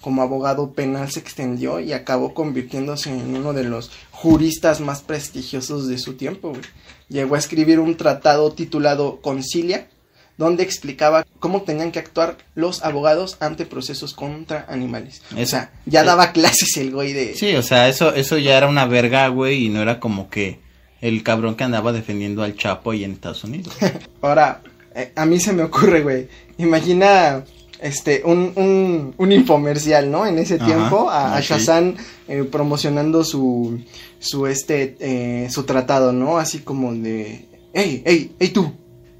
[0.00, 5.88] como abogado penal se extendió y acabó convirtiéndose en uno de los juristas más prestigiosos
[5.88, 6.50] de su tiempo.
[6.50, 6.62] güey.
[7.08, 9.88] Llegó a escribir un tratado titulado Concilia,
[10.36, 15.20] donde explicaba cómo tenían que actuar los abogados ante procesos contra animales.
[15.36, 17.34] O sea, ya daba clases el güey de...
[17.34, 20.60] Sí, o sea, eso, eso ya era una verga, güey, y no era como que
[21.00, 23.74] el cabrón que andaba defendiendo al Chapo ahí en Estados Unidos.
[24.22, 24.60] Ahora,
[24.98, 26.28] eh, a mí se me ocurre, güey.
[26.58, 27.44] Imagina
[27.80, 30.26] este un, un, un infomercial, ¿no?
[30.26, 31.40] En ese Ajá, tiempo, a.
[31.40, 31.94] Shazam
[32.26, 33.80] eh, promocionando su
[34.18, 36.38] su este eh, su tratado, ¿no?
[36.38, 38.72] Así como de hey, hey, hey tú,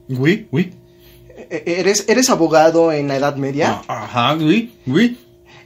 [0.08, 0.72] Güey, güey.
[1.50, 3.82] eh, eres eres abogado en la Edad Media.
[3.88, 5.16] Ah, Ajá, güey, güey.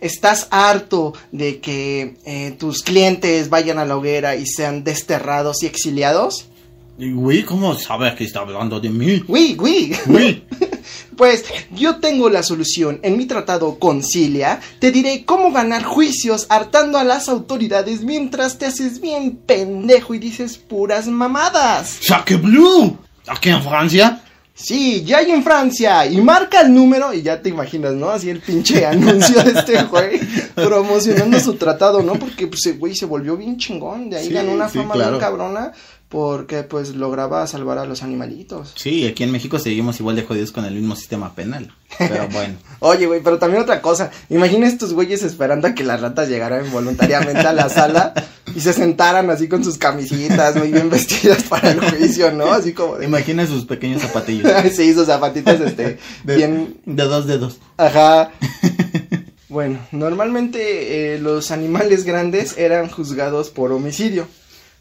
[0.02, 5.66] ¿Estás harto de que eh, tus clientes vayan a la hoguera y sean desterrados y
[5.66, 6.48] exiliados?
[6.98, 9.24] Güey, ¿cómo sabes que está hablando de mí?
[9.26, 9.96] Uy, uy.
[10.06, 10.44] Güey.
[11.16, 13.00] Pues yo tengo la solución.
[13.02, 18.66] En mi tratado Concilia te diré cómo ganar juicios hartando a las autoridades mientras te
[18.66, 21.98] haces bien pendejo y dices puras mamadas.
[22.02, 22.96] ¡Saque Blue!
[23.26, 24.22] ¿Aquí en Francia?
[24.54, 28.10] Sí, ya hay en Francia y marca el número y ya te imaginas, ¿no?
[28.10, 30.20] Así el pinche anuncio de este güey
[30.54, 32.14] promocionando su tratado, ¿no?
[32.14, 34.94] Porque pues el güey se volvió bien chingón, de ahí Sí, ganó una sí, fama
[34.94, 35.10] claro.
[35.12, 35.72] bien cabrona
[36.12, 38.74] porque pues lograba salvar a los animalitos.
[38.76, 41.74] Sí, aquí en México seguimos igual de jodidos con el mismo sistema penal.
[41.96, 42.56] Pero bueno.
[42.80, 44.10] Oye, güey, pero también otra cosa.
[44.28, 48.12] Imagina estos güeyes esperando a que las ratas llegaran voluntariamente a la sala
[48.54, 52.52] y se sentaran así con sus camisitas muy bien vestidas para el juicio, ¿no?
[52.52, 53.06] Así como de...
[53.06, 54.52] Imagina sus pequeños zapatillos.
[54.74, 56.76] sí, sus zapatitos, este, De, bien...
[56.84, 57.56] de dos dedos.
[57.78, 58.32] Ajá.
[59.48, 64.26] Bueno, normalmente eh, los animales grandes eran juzgados por homicidio.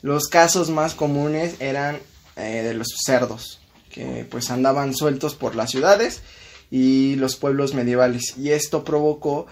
[0.02, 2.00] Los casos más comunes eran
[2.36, 3.60] eh, de los cerdos,
[3.92, 6.22] que pues andaban sueltos por las ciudades
[6.72, 8.36] y los pueblos medievales.
[8.38, 9.46] Y esto provocó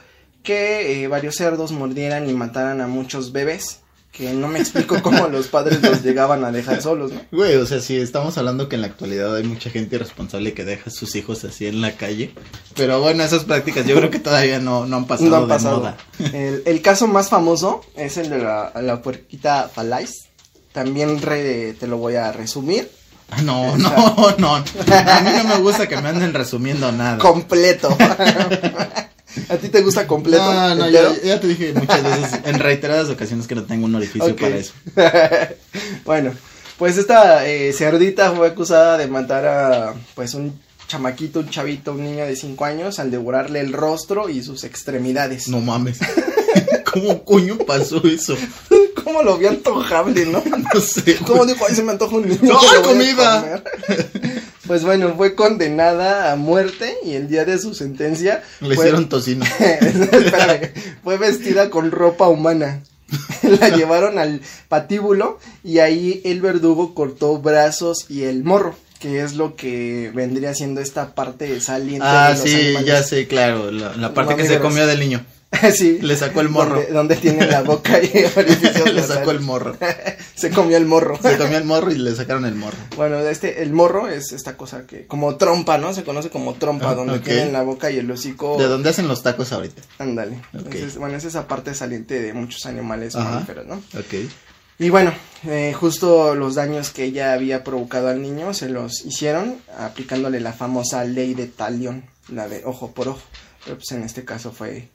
[0.43, 3.81] que eh, varios cerdos mordieran y mataran a muchos bebés,
[4.11, 7.21] que no me explico cómo los padres los llegaban a dejar solos, ¿no?
[7.31, 10.63] Güey, o sea, sí, estamos hablando que en la actualidad hay mucha gente irresponsable que
[10.65, 12.33] deja a sus hijos así en la calle.
[12.75, 15.47] Pero bueno, esas prácticas yo creo que todavía no, no han pasado No ha de
[15.47, 15.77] pasado.
[15.79, 15.97] moda.
[16.33, 20.28] El, el caso más famoso es el de la, la puerquita Falais.
[20.73, 22.89] También re- te lo voy a resumir.
[23.43, 24.55] No, no, no.
[24.55, 24.63] A
[25.21, 27.19] mí no me gusta que me anden resumiendo nada.
[27.19, 27.95] Completo.
[29.49, 30.51] ¿A ti te gusta completo?
[30.51, 34.35] No, no, ya, te dije muchas veces, en reiteradas ocasiones que no tengo un orificio
[34.35, 34.73] para eso.
[36.05, 36.31] bueno,
[36.79, 42.03] pues esta eh, cerdita fue acusada de matar a pues un chamaquito, un chavito, un
[42.03, 45.47] niño de 5 años al devorarle el rostro y sus extremidades.
[45.47, 45.99] No mames.
[46.91, 48.35] ¿Cómo coño pasó eso?
[49.03, 50.41] ¿Cómo lo vi antojable, no?
[50.73, 51.15] No sé.
[51.25, 51.65] ¿Cómo dijo?
[51.67, 52.39] Ahí se me antoja un niño.
[52.41, 53.41] ¡No, comida!
[53.41, 53.63] comer".
[54.67, 59.09] Pues bueno, fue condenada a muerte y el día de su sentencia Le fue- hicieron
[59.09, 59.43] tocino.
[59.43, 60.71] Espérame,
[61.03, 62.83] fue vestida con ropa humana.
[63.41, 69.33] La llevaron al patíbulo y ahí el verdugo cortó brazos y el morro, que es
[69.33, 72.85] lo que vendría siendo esta parte saliente Ah, de los sí, animales.
[72.87, 73.71] ya sé, claro.
[73.71, 75.25] La, la parte que se comió del niño.
[75.75, 75.99] sí.
[76.01, 76.75] Le sacó el morro.
[76.75, 78.07] Donde, donde tiene la boca y
[78.93, 79.75] Le sacó el morro.
[80.35, 81.17] Se comió el morro.
[81.21, 82.77] Se comió el morro y le sacaron el morro.
[82.95, 85.93] Bueno, este, el morro es esta cosa que, como trompa, ¿no?
[85.93, 87.23] Se conoce como trompa, Ah, donde ok.
[87.23, 88.57] tienen la boca y el hocico.
[88.57, 89.81] ¿De dónde hacen los tacos ahorita?
[89.97, 90.37] Ándale.
[90.53, 90.65] Ok.
[90.65, 93.75] Entonces, bueno, es esa parte saliente de muchos animales mamíferos, ¿no?
[93.97, 94.29] Ok.
[94.81, 95.11] Y bueno,
[95.45, 100.53] eh, justo los daños que ella había provocado al niño se los hicieron aplicándole la
[100.53, 103.21] famosa ley de talión, la de ojo por ojo.
[103.65, 104.87] Pero pues en este caso fue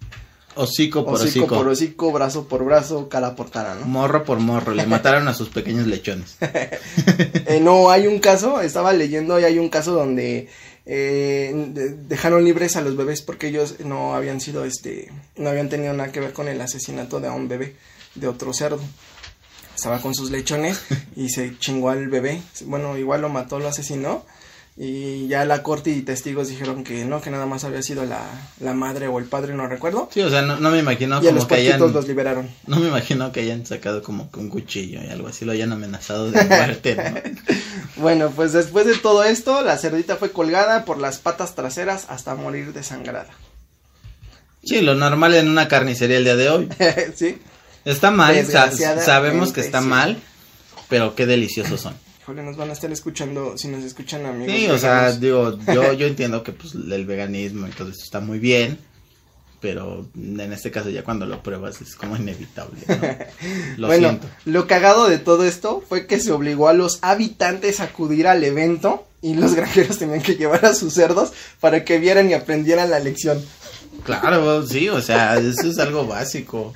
[0.57, 1.47] Hocico por hocico, hocico.
[1.57, 3.87] por hocico, brazo por brazo, cara por cara, ¿no?
[3.87, 4.73] Morro por morro.
[4.75, 6.37] Le mataron a sus pequeños lechones.
[7.47, 10.49] Eh, no, hay un caso, estaba leyendo y hay un caso donde
[10.87, 15.69] eh, de- dejaron libres a los bebés porque ellos no habían sido, este, no habían
[15.69, 17.77] tenido nada que ver con el asesinato de a un bebé
[18.15, 18.81] de otro cerdo.
[19.77, 20.81] estaba con sus lechones
[21.17, 22.41] y se chingó al bebé.
[22.65, 24.25] Bueno, igual lo mató, lo asesinó.
[24.77, 28.21] Y ya la corte y testigos dijeron que no, que nada más había sido la,
[28.59, 30.09] la madre o el padre, no recuerdo.
[30.13, 31.79] Sí, o sea, no, no me imagino y a como los que hayan...
[31.93, 32.51] los liberaron.
[32.67, 35.73] No me imagino que hayan sacado como que un cuchillo y algo así, lo hayan
[35.73, 37.55] amenazado de muerte, ¿no?
[38.03, 42.35] Bueno, pues después de todo esto, la cerdita fue colgada por las patas traseras hasta
[42.35, 43.29] morir desangrada.
[44.65, 46.69] Sí, lo normal en una carnicería el día de hoy.
[47.15, 47.39] ¿Sí?
[47.85, 49.87] Está mal, sa- sabemos que está sí.
[49.87, 50.19] mal,
[50.89, 51.95] pero qué deliciosos son.
[52.25, 54.55] Híjole, nos van a estar escuchando, si nos escuchan amigos.
[54.57, 58.21] Sí, o sea, digo, yo, yo entiendo que pues el veganismo y todo esto está
[58.21, 58.79] muy bien,
[59.61, 62.97] pero en este caso ya cuando lo pruebas es como inevitable, ¿no?
[63.77, 64.29] Lo bueno, siento.
[64.47, 68.43] lo cagado de todo esto fue que se obligó a los habitantes a acudir al
[68.43, 72.91] evento y los granjeros tenían que llevar a sus cerdos para que vieran y aprendieran
[72.91, 73.45] la lección.
[74.05, 76.73] Claro, sí, o sea, eso es algo básico.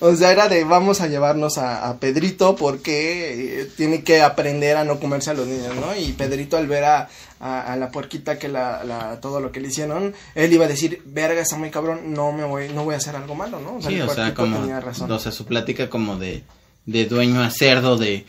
[0.00, 4.76] O sea, era de vamos a llevarnos a, a Pedrito porque eh, tiene que aprender
[4.76, 5.94] a no comerse a los niños, ¿no?
[5.96, 7.08] Y Pedrito al ver a,
[7.40, 10.68] a, a la puerquita que la, la, todo lo que le hicieron, él iba a
[10.68, 13.80] decir, verga, está muy cabrón, no me voy, no voy a hacer algo malo, ¿no?
[13.80, 15.10] Sí, el o sea, como, tenía razón.
[15.10, 16.42] o sea, su plática como de,
[16.86, 18.26] de dueño a cerdo de,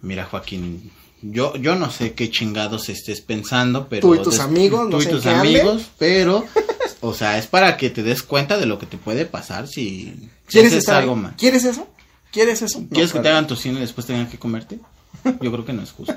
[0.00, 4.02] mira Joaquín, yo, yo no sé qué chingados estés pensando, pero...
[4.08, 6.44] Tú y tus des- amigos, tú no y sé tus amigos, pero,
[7.00, 10.30] o sea, es para que te des cuenta de lo que te puede pasar si,
[10.46, 11.34] ¿Quieres haces estar algo mal.
[11.38, 11.88] ¿Quieres eso?
[12.32, 12.80] ¿Quieres eso?
[12.80, 14.78] No, ¿Quieres que te hagan tocino y después tengan que comerte?
[15.24, 16.14] Yo creo que no es justo.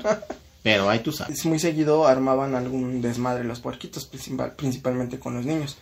[0.62, 1.38] Pero ahí tú sabes.
[1.40, 5.76] Es muy seguido armaban algún desmadre los puerquitos, principal- principalmente con los niños.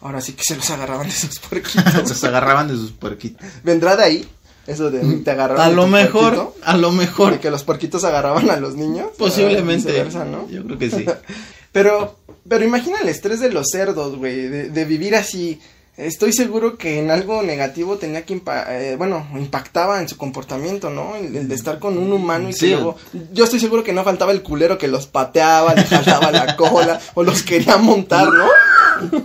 [0.00, 2.18] Ahora sí que se los agarraban de esos puerquitos.
[2.18, 3.46] Se agarraban de sus puerquitos.
[3.62, 4.28] ¿Vendrá de ahí?
[4.66, 7.62] Eso de te agarraban A de lo mejor, puerquito, a lo mejor, De que los
[7.64, 9.08] puerquitos agarraban a los niños.
[9.18, 9.88] posiblemente.
[9.90, 10.48] viceversa, ¿no?
[10.48, 11.04] Yo creo que sí.
[11.72, 15.60] Pero, pero imagina el estrés de los cerdos, güey, de, de vivir así.
[15.96, 20.88] Estoy seguro que en algo negativo tenía que, impa- eh, bueno, impactaba en su comportamiento,
[20.88, 21.16] ¿no?
[21.16, 22.70] El, el de estar con un humano y que Sí.
[22.70, 22.96] luego,
[23.32, 26.98] yo estoy seguro que no faltaba el culero que los pateaba, les jalaba la cola,
[27.14, 28.46] o los quería montar, ¿no?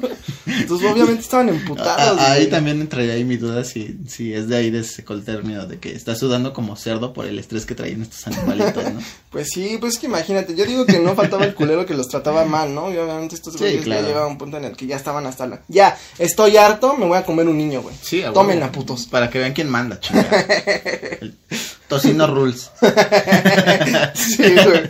[0.47, 2.19] Entonces, obviamente estaban emputados.
[2.19, 2.49] A- ahí güey.
[2.49, 5.79] también entraría ahí mi duda si, si es de ahí de ese el término de
[5.79, 8.99] que está sudando como cerdo por el estrés que traían estos animalitos, ¿no?
[9.29, 12.07] Pues sí, pues es que imagínate, yo digo que no faltaba el culero que los
[12.07, 12.91] trataba mal, ¿no?
[12.91, 14.07] Y obviamente estos Sí, güeyes claro.
[14.09, 15.61] ya un punto en el que ya estaban hasta la...
[15.67, 17.95] Ya, estoy harto, me voy a comer un niño, güey.
[18.01, 18.69] Sí, a Tomen huevo.
[18.69, 19.05] a putos.
[19.05, 20.29] Para que vean quién manda, chingada.
[21.21, 21.35] El
[21.87, 22.71] Tocino rules.
[24.13, 24.89] Sí, güey.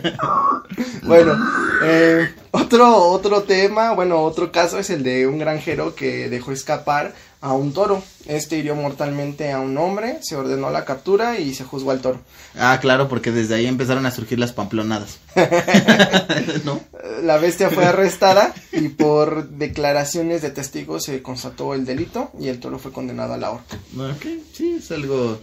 [1.02, 1.36] Bueno,
[1.82, 7.14] eh, otro, otro tema, bueno, otro caso es el de un granjero que dejó escapar
[7.40, 8.02] a un toro.
[8.26, 12.20] Este hirió mortalmente a un hombre, se ordenó la captura y se juzgó al toro.
[12.56, 15.18] Ah, claro, porque desde ahí empezaron a surgir las pamplonadas.
[16.64, 16.80] ¿No?
[17.22, 22.60] La bestia fue arrestada y por declaraciones de testigos se constató el delito y el
[22.60, 23.76] toro fue condenado a la horca.
[23.96, 25.38] Ok, sí, es algo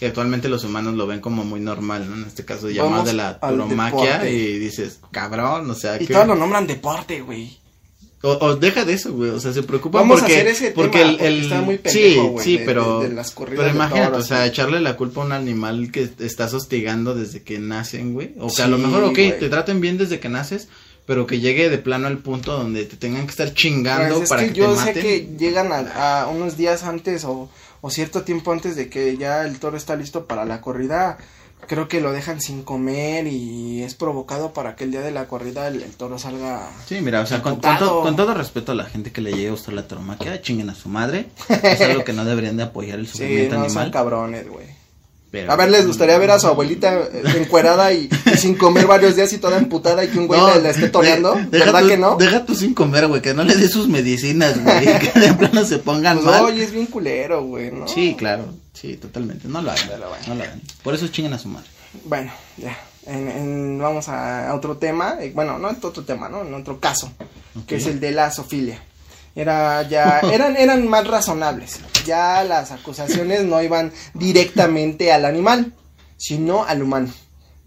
[0.00, 2.16] que actualmente los humanos lo ven como muy normal, ¿no?
[2.16, 4.32] En este caso llamado de la deporte.
[4.32, 6.14] y dices, cabrón, o sea, Y que...
[6.14, 7.60] todos lo nombran deporte, güey.
[8.22, 10.34] O, o deja de eso, güey, o sea, se preocupan Vamos a porque...
[10.34, 13.00] hacer ese porque tema, el, porque el- está muy Sí, pendejo, güey, sí, de- pero...
[13.00, 14.48] de- de las corridas pero imagínate, o sea, sí.
[14.50, 18.34] echarle la culpa a un animal que estás hostigando desde que nacen, güey.
[18.38, 19.38] O que a Sí, lo mejor, ok, güey.
[19.38, 20.68] te traten bien desde que naces,
[21.06, 24.28] pero que llegue de plano al punto donde te tengan que estar chingando Pues es
[24.28, 25.02] para que, que, yo te sé maten.
[25.02, 27.48] que llegan a, a unos días antes o,
[27.80, 31.18] o cierto tiempo antes de que ya el toro está listo para la corrida.
[31.66, 35.28] Creo que lo dejan sin comer y es provocado para que el día de la
[35.28, 36.70] corrida el, el toro salga.
[36.86, 39.48] Sí, mira, o sea, con, todo, con todo respeto a la gente que le llegue
[39.48, 41.26] a gustar la tauromaquia, chinguen a su madre.
[41.62, 43.90] Es algo que no deberían de apoyar el Sí, sufrimiento no son animal.
[43.90, 44.66] cabrones, güey.
[45.30, 46.98] pero- A ver, les gustaría ver a su abuelita
[47.36, 50.54] encuerada y, y sin comer varios días y toda emputada y que un güey No,
[50.56, 51.34] la esté toreando.
[51.50, 52.16] ¿Verdad que no?
[52.16, 55.64] Deja tú sin comer, güey, que no le dé sus medicinas, güey, que de plano
[55.64, 56.44] se pongan Pues, mal.
[56.44, 57.86] oye, es bien culero, güey, ¿no?
[57.88, 60.24] Sí, claro, sí, totalmente, no lo hagan, Pero bueno.
[60.28, 60.60] no lo hagan.
[60.82, 61.68] Por eso chinguen a su madre.
[62.04, 62.76] Bueno, ya.
[63.06, 65.16] En, en- vamos a, otro tema.
[65.20, 66.42] eh, Bueno, no es otro tema, ¿no?
[66.42, 67.10] En otro caso.
[67.66, 68.78] Que es el de la zoofilia.
[69.34, 71.80] Era ya, eran, eran más razonables.
[72.06, 75.72] Ya las acusaciones no iban directamente al animal,
[76.16, 77.08] sino al humano.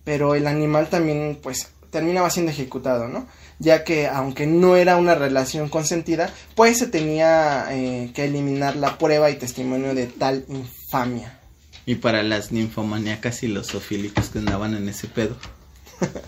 [0.03, 3.27] Pero el animal también, pues, terminaba siendo ejecutado, ¿no?
[3.59, 8.97] Ya que aunque no era una relación consentida, pues se tenía eh, que eliminar la
[8.97, 11.39] prueba y testimonio de tal infamia.
[11.85, 15.37] Y para las ninfomaníacas y los zoofílicos que andaban en ese pedo.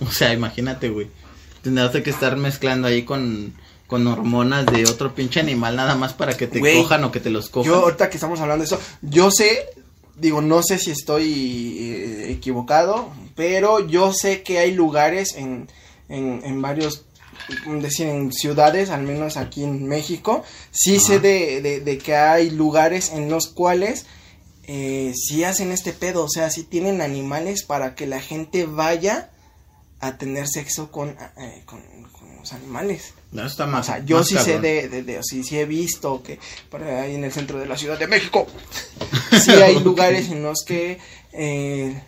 [0.02, 1.08] o sea, imagínate, güey.
[1.62, 3.56] Tendrás que estar mezclando ahí con,
[3.88, 7.30] con hormonas de otro pinche animal nada más para que te cojan o que te
[7.30, 7.72] los cojan.
[7.72, 9.70] Yo, ahorita que estamos hablando de eso, yo sé,
[10.17, 15.67] digo, no sé si estoy eh, equivocado, pero yo sé que hay lugares en,
[16.10, 17.06] en, en varios,
[17.82, 22.49] decir, en ciudades, al menos aquí en México, sí sé de, de, de que hay
[22.49, 24.06] lugares en los cuales
[24.67, 29.32] eh, sí hacen este pedo, o sea, sí tienen animales para que la gente vaya
[29.99, 33.13] a tener sexo con, eh, con, con los animales.
[33.36, 33.88] No, está más.
[33.89, 37.15] O sea, yo sí sé de, de, de- sí, sí he visto que por ahí
[37.15, 38.48] en el centro de la Ciudad de México,
[39.39, 41.00] sí hay lugares en los que
[41.34, 42.02] eh,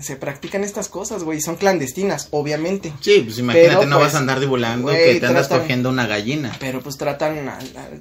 [0.00, 2.92] se practican estas cosas, güey, son clandestinas, obviamente.
[3.00, 5.88] Sí, pues imagínate, Pero, no pues, vas a andar divulgando que te andas tratan- cogiendo
[5.88, 6.54] una gallina.
[6.60, 7.50] Pero pues tratan,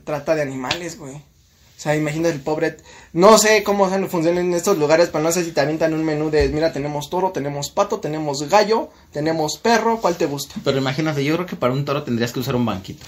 [0.03, 1.21] trata de animales, güey.
[1.77, 2.77] O sea, imagínate el pobre,
[3.13, 6.29] no sé cómo funcionan en estos lugares, pero no sé si te avientan un menú
[6.29, 10.55] de, mira, tenemos toro, tenemos pato, tenemos gallo, tenemos perro, ¿cuál te gusta?
[10.63, 13.05] Pero imagínate, yo creo que para un toro tendrías que usar un banquito.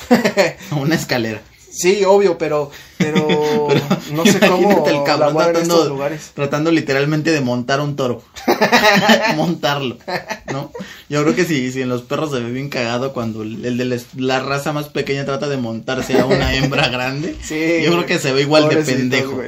[0.72, 1.42] o una escalera.
[1.78, 3.28] Sí, obvio, pero, pero,
[3.68, 3.82] Pero
[4.14, 6.32] no sé cómo el cabrón tratando, estos lugares.
[6.34, 8.24] tratando literalmente de montar un toro.
[9.36, 9.98] Montarlo,
[10.52, 10.72] ¿no?
[11.10, 14.02] Yo creo que si, si en los perros se ve bien cagado cuando el de
[14.16, 17.36] la raza más pequeña trata de montarse a una hembra grande.
[17.42, 19.42] Sí, yo creo que se ve igual de pendejo.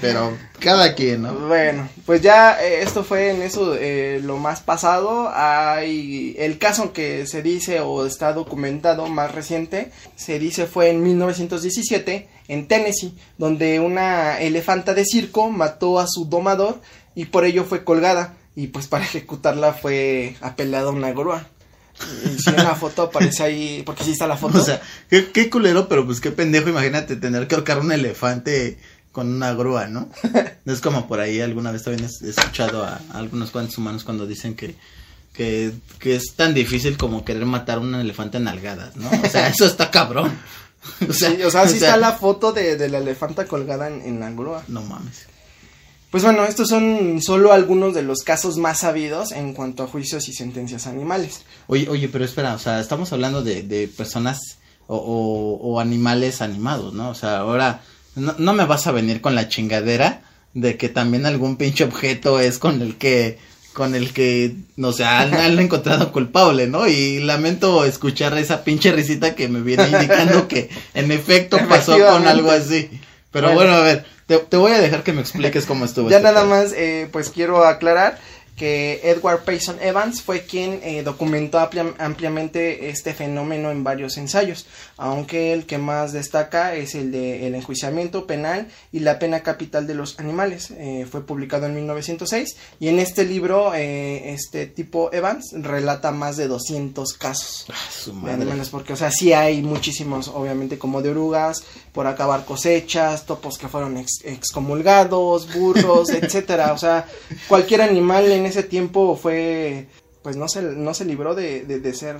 [0.00, 1.34] Pero cada quien, ¿no?
[1.34, 5.30] Bueno, pues ya eh, esto fue en eso eh, lo más pasado.
[5.34, 11.02] Hay el caso que se dice o está documentado más reciente, se dice fue en
[11.48, 16.80] 1917 en Tennessee, donde una elefanta de circo mató a su domador
[17.14, 21.46] y por ello fue colgada y pues para ejecutarla fue apelada a una grúa.
[22.24, 24.58] Y si en la foto aparece ahí, porque sí está la foto.
[24.62, 24.80] O sea,
[25.10, 28.78] qué, qué culero, pero pues qué pendejo, imagínate tener que ahorcar un elefante
[29.12, 30.08] con una grúa, ¿no?
[30.66, 34.26] Es como por ahí alguna vez también he escuchado a, a algunos cuantos humanos cuando
[34.26, 34.76] dicen que,
[35.32, 39.08] que, que es tan difícil como querer matar a un elefante en nalgadas, ¿no?
[39.08, 40.36] O sea, eso está cabrón.
[41.08, 44.02] O sea, Sí, o sea, sí está la foto de, de la elefanta colgada en,
[44.02, 44.62] en la grúa.
[44.68, 45.26] No mames.
[46.10, 50.28] Pues bueno, estos son solo algunos de los casos más sabidos en cuanto a juicios
[50.28, 51.42] y sentencias animales.
[51.66, 56.40] Oye, oye, pero espera, o sea, estamos hablando de, de personas o, o, o animales
[56.40, 57.10] animados, ¿no?
[57.10, 57.82] O sea, ahora
[58.16, 60.22] no, no me vas a venir con la chingadera
[60.54, 63.38] de que también algún pinche objeto es con el que,
[63.78, 66.88] con el que, no sé, han, han encontrado culpable, ¿no?
[66.88, 72.26] Y lamento escuchar esa pinche risita que me viene indicando que en efecto pasó con
[72.26, 72.90] algo así.
[73.30, 73.60] Pero Bueno.
[73.60, 76.10] bueno, a ver, te, te voy a dejar que me expliques cómo estuvo.
[76.10, 78.18] Ya este nada más, eh, pues quiero aclarar
[78.58, 84.66] que Edward Payson Evans fue quien eh, documentó amplia- ampliamente este fenómeno en varios ensayos,
[84.96, 89.86] aunque el que más destaca es el de el enjuiciamiento penal y la pena capital
[89.86, 90.72] de los animales.
[90.72, 96.36] Eh, fue publicado en 1906 y en este libro eh, este tipo Evans relata más
[96.36, 97.66] de 200 casos.
[97.70, 98.44] Ah, su madre.
[98.70, 103.68] porque, o sea, sí hay muchísimos, obviamente, como de orugas, por acabar cosechas, topos que
[103.68, 106.72] fueron ex- excomulgados, burros, etcétera.
[106.72, 107.06] O sea,
[107.48, 109.86] cualquier animal en ese tiempo fue,
[110.22, 112.16] pues no se, no se libró de, de, de ser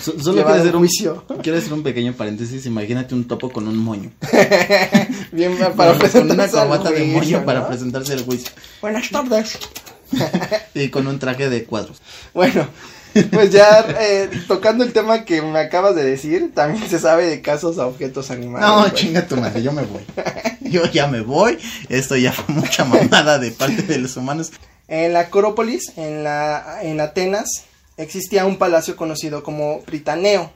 [0.00, 1.24] So- Solo quiero hacer un juicio.
[1.42, 2.64] Quiero hacer un pequeño paréntesis.
[2.66, 4.10] Imagínate un topo con un moño.
[5.32, 8.50] Bien, para Con- con una presentarse corbata de moño para presentarse al juicio.
[8.80, 9.58] Buenas tardes.
[10.74, 12.00] Y con un traje de cuadros.
[12.32, 12.66] Bueno,
[13.32, 17.42] pues ya eh, tocando el tema que me acabas de decir, también se sabe de
[17.42, 18.68] casos a objetos animales.
[18.68, 18.92] No, güey.
[18.92, 20.02] chinga tu madre, yo me voy.
[20.60, 21.58] Yo ya me voy.
[21.88, 24.50] Esto ya fue mucha mamada de parte de los humanos.
[24.88, 27.64] En la Acrópolis, en, la, en Atenas,
[27.96, 30.52] existía un palacio conocido como Pritaneo,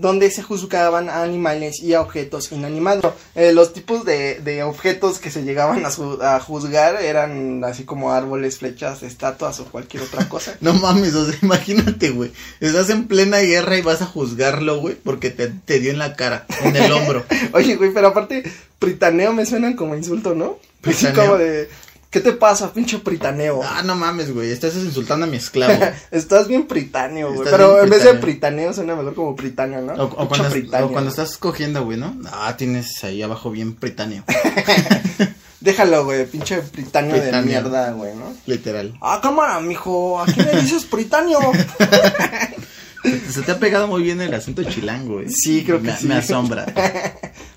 [0.00, 3.12] donde se juzgaban a animales y a objetos inanimados.
[3.34, 7.84] Eh, los tipos de, de objetos que se llegaban a, su- a juzgar eran así
[7.84, 10.56] como árboles, flechas, estatuas o cualquier otra cosa.
[10.60, 12.32] No mames, o sea, imagínate, güey.
[12.60, 16.16] Estás en plena guerra y vas a juzgarlo, güey, porque te, te dio en la
[16.16, 17.24] cara, en el hombro.
[17.52, 18.42] Oye, güey, pero aparte,
[18.78, 20.58] Pritaneo me suenan como insulto, ¿no?
[20.84, 21.22] Así Pritaneo.
[21.22, 21.68] como de,
[22.10, 23.60] ¿qué te pasa, pinche Pritaneo?
[23.64, 24.50] Ah, no mames, güey.
[24.50, 25.78] Estás insultando a mi esclavo.
[26.10, 27.48] Estás bien Pritaneo, güey.
[27.48, 28.72] Pero en vez de Pritaneo.
[28.72, 29.94] Suena mejor como Pritaneo, ¿no?
[30.04, 31.20] O, cuando, Pritaneo, o cuando güey.
[31.22, 32.16] estás cogiendo, güey, ¿no?
[32.32, 34.24] Ah, tienes ahí abajo bien pritaneo.
[35.60, 38.34] Déjalo, güey, pinche Pritaneo de mierda, güey, ¿no?
[38.46, 38.96] Literal.
[39.02, 41.38] Ah, cámara, mijo, ¿a quién le dices Pritaneo?
[43.30, 45.28] Se te ha pegado muy bien el acento chilango, güey.
[45.30, 46.06] Sí, creo que me, sí.
[46.06, 46.66] Me asombra.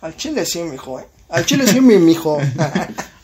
[0.01, 1.05] Al chile sí, mijo, ¿eh?
[1.29, 2.39] Al chile sí, mi mijo.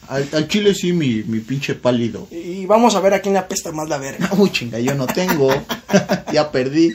[0.09, 2.27] Al, al chile sí, mi, mi pinche pálido.
[2.31, 4.27] y vamos a ver a quién le apesta más la verga.
[4.37, 5.49] Uy, chinga, yo no tengo.
[6.33, 6.91] ya perdí.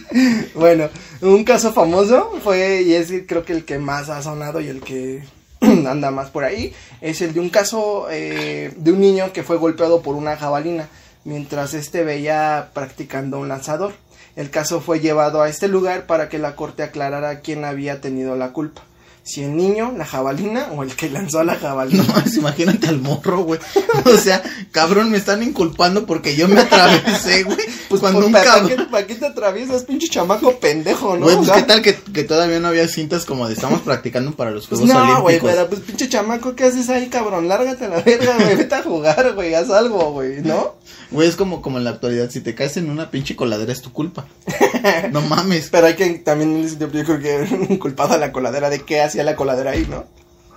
[0.54, 0.88] Bueno,
[1.20, 4.80] un caso famoso fue, y es creo que el que más ha sonado y el
[4.80, 5.22] que
[5.60, 9.58] anda más por ahí, es el de un caso eh, de un niño que fue
[9.58, 10.88] golpeado por una jabalina
[11.24, 13.94] mientras este veía practicando un lanzador.
[14.34, 18.34] El caso fue llevado a este lugar para que la corte aclarara quién había tenido
[18.36, 18.82] la culpa.
[19.26, 22.04] Si el niño, la jabalina o el que lanzó a la jabalina.
[22.04, 23.58] No imagínate al morro, güey.
[24.04, 27.56] O sea, cabrón, me están inculpando porque yo me atravesé, güey.
[27.88, 31.24] pues Cuando pues, un ¿para, cabrón- qué, para qué te atraviesas, pinche chamaco pendejo, no?
[31.24, 34.50] Güey, pues qué tal que, que todavía no había cintas como de estamos practicando para
[34.50, 35.50] los Pues Juegos no, güey, Olímpicos.
[35.54, 37.48] pero pues pinche chamaco, ¿qué haces ahí, cabrón?
[37.48, 40.74] Lárgate a la verga, güey, vete a jugar, güey, haz algo, güey, ¿no?
[41.14, 43.80] Güey, es como, como en la actualidad, si te caes en una pinche coladera es
[43.80, 44.26] tu culpa.
[45.12, 45.68] no mames.
[45.70, 49.36] Pero hay que también, yo creo que culpado a la coladera de qué hacía la
[49.36, 50.04] coladera ahí, ¿no?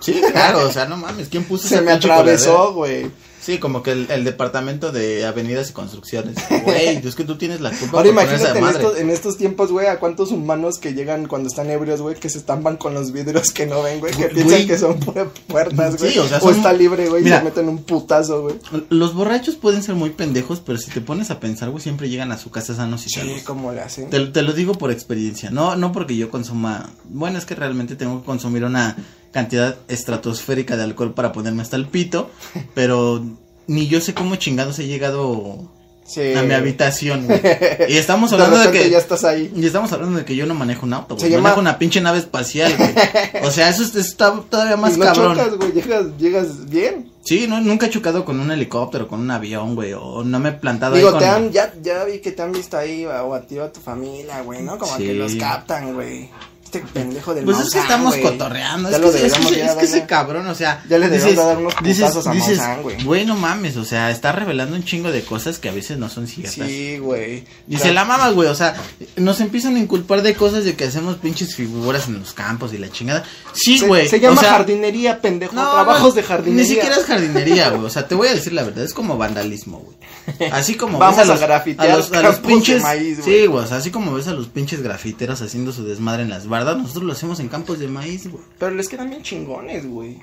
[0.00, 2.74] Sí, claro, o sea, no mames, ¿quién puso Se esa me pinche atravesó, coladera?
[2.74, 3.27] güey.
[3.48, 6.36] Sí, como que el, el departamento de avenidas y construcciones.
[6.64, 9.86] Güey, es que tú tienes la culpa Ahora imagínate en estos, en estos tiempos, güey,
[9.86, 13.50] a cuántos humanos que llegan cuando están ebrios, güey, que se estampan con los vidrios
[13.52, 16.12] que no ven, güey, que piensan que son pu- puertas, güey.
[16.12, 18.56] Sí, o sea, o son- está libre, güey, y se meten un putazo, güey.
[18.90, 22.30] Los borrachos pueden ser muy pendejos, pero si te pones a pensar, güey, siempre llegan
[22.32, 23.42] a su casa sanos y Sí, salvos.
[23.44, 24.10] ¿cómo le hacen?
[24.10, 27.96] Te, te lo digo por experiencia, no, no porque yo consuma, bueno, es que realmente
[27.96, 28.94] tengo que consumir una
[29.38, 32.30] cantidad estratosférica de alcohol para ponerme hasta el pito,
[32.74, 33.22] pero
[33.66, 35.68] ni yo sé cómo chingados he llegado
[36.06, 36.32] Sí.
[36.32, 37.38] a mi habitación, güey.
[37.90, 38.90] Y estamos De hablando de, repente que...
[38.90, 39.52] ya estás ahí.
[39.54, 41.28] Y estamos hablando de que yo no manejo un auto, güey.
[41.30, 42.94] llama- Manejo una pinche nave espacial, güey.
[43.46, 45.36] O sea, eso es- está todavía más y no cabrón.
[45.36, 47.12] chocas, güey, llegas, llegas bien.
[47.22, 49.92] Sí, no, nunca he chocado con un helicóptero, con un avión, güey.
[49.92, 51.20] O no me he plantado Digo, ahí con...
[51.22, 53.70] te han, ya, ya vi que te han visto ahí, o a ti o a
[53.70, 54.78] tu familia, güey, ¿no?
[54.78, 55.02] Como Sí.
[55.04, 56.30] que los captan, güey.
[56.68, 58.90] Este pendejo del Pues es que estamos cotorreando.
[58.90, 60.84] Ya Es lo que, es, que- ya es que ese cabrón, o sea.
[60.86, 63.02] Ya le dices- dar unos dices, a dices, güey.
[63.04, 66.10] güey, no mames, o sea, está revelando un chingo de cosas que a veces no
[66.10, 66.66] son ciertas.
[66.68, 67.44] Sí, güey.
[67.68, 68.74] Y se la mama, güey, o sea,
[69.16, 72.78] nos empiezan a inculpar de cosas de que hacemos pinches figuras en los campos y
[72.78, 73.24] la chingada.
[73.54, 74.06] Sí, güey.
[74.06, 75.54] Se, llama o sea, jardinería, pendejo.
[75.54, 76.62] no, trabajos no, de jardinería.
[76.64, 77.86] Ni siquiera es jardinería, güey.
[77.86, 80.50] O sea, te voy a decir la verdad, es como vandalismo, güey.
[80.52, 82.82] Así como Vamos ves a los, grafitear a los, a los pinches.
[82.82, 83.64] maíz, sí, güey.
[83.64, 86.78] O sea, así como ves a los pinches grafiteros haciendo su desmadre en las bardas,
[86.78, 88.42] nosotros lo hacemos en campos de maíz, güey.
[88.58, 90.18] Pero les quedan bien chingones, güey.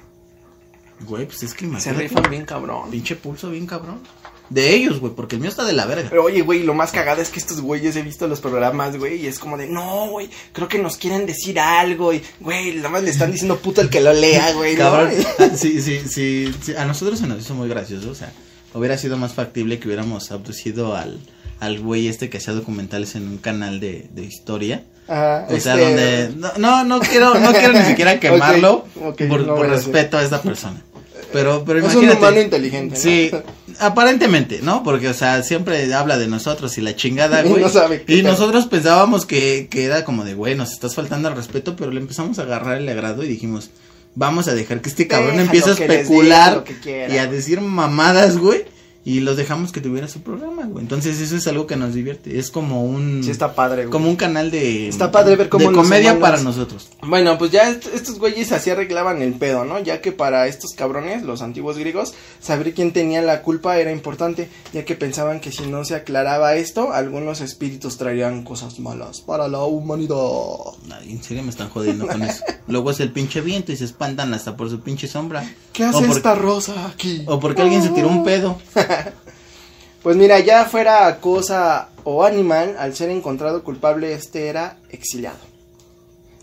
[1.01, 2.89] Güey, pues es que Se rifan bien cabrón.
[2.89, 3.99] Pinche pulso bien cabrón.
[4.49, 6.07] De ellos, güey, porque el mío está de la verga.
[6.09, 9.23] Pero oye, güey, lo más cagado es que estos güeyes he visto los programas, güey,
[9.23, 12.89] y es como de, no, güey, creo que nos quieren decir algo, y, güey, nada
[12.89, 14.75] más le están diciendo puto el que lo lea, güey.
[14.75, 15.11] Cabrón.
[15.39, 18.11] Ah, Sí, sí, sí, sí, A nosotros se nos hizo muy gracioso.
[18.11, 18.31] O sea,
[18.73, 21.19] hubiera sido más factible que hubiéramos abducido al,
[21.59, 24.83] al güey este que hacía documentales en un canal de, de historia.
[25.07, 26.29] Ajá, O sea, este, donde.
[26.37, 28.85] No, no, no quiero, no quiero ni siquiera quemarlo
[29.29, 30.81] por, no respeto a esta persona.
[31.31, 32.17] Pero, pero Es un imagínate.
[32.17, 33.01] humano inteligente, ¿no?
[33.01, 33.31] Sí,
[33.79, 34.83] aparentemente, ¿no?
[34.83, 37.61] Porque, o sea, siempre habla de nosotros y la chingada, Y güey.
[37.63, 41.27] no sabe qué y nosotros pensábamos que, que era como de, güey, nos estás faltando
[41.27, 43.69] al respeto, pero le empezamos a agarrar el agrado y dijimos,
[44.15, 48.37] vamos a dejar que este cabrón Déjalo empiece a diga especular y a decir mamadas,
[48.37, 48.63] güey.
[49.07, 50.81] Y los dejamos que tuviera su programa, güey.
[50.83, 52.39] Entonces eso es algo que nos divierte.
[52.39, 53.23] Es como un...
[53.23, 53.91] Sí está padre, güey.
[53.91, 54.87] Como un canal de...
[54.89, 56.89] Está padre ver cómo De comedia humanos- para nosotros.
[57.03, 59.77] Bueno, pues ya est- estos güeyes así arreglaban el pedo, ¿no?
[59.77, 64.49] Ya que para estos cabrones, los antiguos griegos, saber quién tenía la culpa era importante,
[64.73, 69.47] ya que pensaban que si no se aclaraba esto, algunos espíritus traerían cosas malas para
[69.47, 70.15] la humanidad.
[70.91, 72.43] Ay, en serio me están jodiendo con eso.
[72.67, 75.47] Luego es el pinche viento y se espantan hasta por su pinche sombra.
[75.73, 77.21] ¿Qué hace esta rosa aquí?
[77.27, 78.57] O porque alguien se tiró un pedo.
[80.03, 85.39] Pues mira, ya fuera cosa o animal, al ser encontrado culpable, este era exiliado.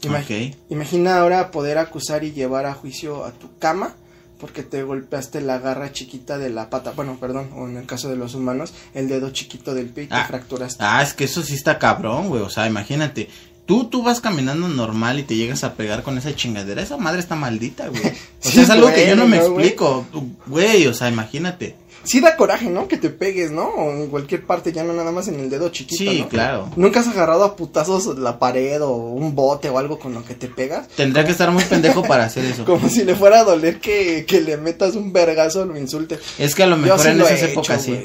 [0.03, 0.57] Imag- Ok.
[0.70, 3.94] Imagina ahora poder acusar y llevar a juicio a tu cama
[4.40, 6.90] porque te golpeaste la garra chiquita de la pata.
[6.96, 10.07] Bueno, perdón, o en el caso de los humanos, el dedo chiquito del pie y
[10.09, 10.24] te Ah.
[10.26, 10.82] fracturaste.
[10.84, 12.42] Ah, es que eso sí está cabrón, güey.
[12.42, 13.28] O sea, imagínate.
[13.64, 16.82] Tú, tú vas caminando normal y te llegas a pegar con esa chingadera.
[16.82, 18.03] Esa madre está maldita, güey.
[18.05, 19.66] O Sí, sea, es algo que yo no me bueno, güey.
[19.68, 20.05] explico.
[20.48, 21.76] Güey, o sea, imagínate.
[22.05, 22.88] Sí da coraje, ¿no?
[22.88, 23.68] Que te pegues, ¿no?
[23.68, 26.28] O en cualquier parte, ya no nada más en el dedo chiquito, Sí, ¿no?
[26.28, 26.68] claro.
[26.76, 30.34] ¿Nunca has agarrado a putazos la pared o un bote o algo con lo que
[30.34, 30.88] te pegas?
[30.88, 32.64] Tendría que estar muy pendejo para hacer eso.
[32.66, 36.18] Como si le fuera a doler que, que le metas un vergazo o lo insulte.
[36.38, 38.00] Es que a lo mejor sí en lo he esas hecho, épocas sí.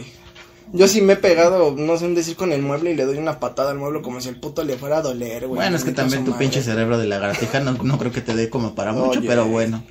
[0.73, 3.17] Yo sí me he pegado, no sé un decir con el mueble y le doy
[3.17, 5.55] una patada al mueble como si el puto le fuera a doler, güey.
[5.61, 6.43] Bueno, es que también tu madre.
[6.45, 9.81] pinche cerebro de lagartija no, no creo que te dé como para mucho, pero bueno.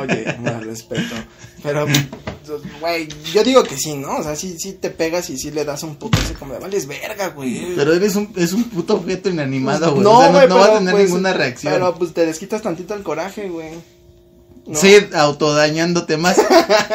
[0.00, 1.14] Oye, más respeto.
[1.62, 1.86] Pero,
[2.80, 4.18] güey, yo digo que sí, ¿no?
[4.18, 6.60] O sea, sí, sí te pegas y sí le das un puto así como de
[6.60, 7.74] vales verga, güey.
[7.76, 10.02] Pero eres un, es un puto objeto inanimado, güey.
[10.02, 11.72] no, o sea, no, güey, no va a tener pues, ninguna reacción.
[11.72, 13.72] Pero pues te desquitas tantito el coraje, güey.
[14.66, 14.78] ¿no?
[14.78, 16.38] Sí, autodañándote más.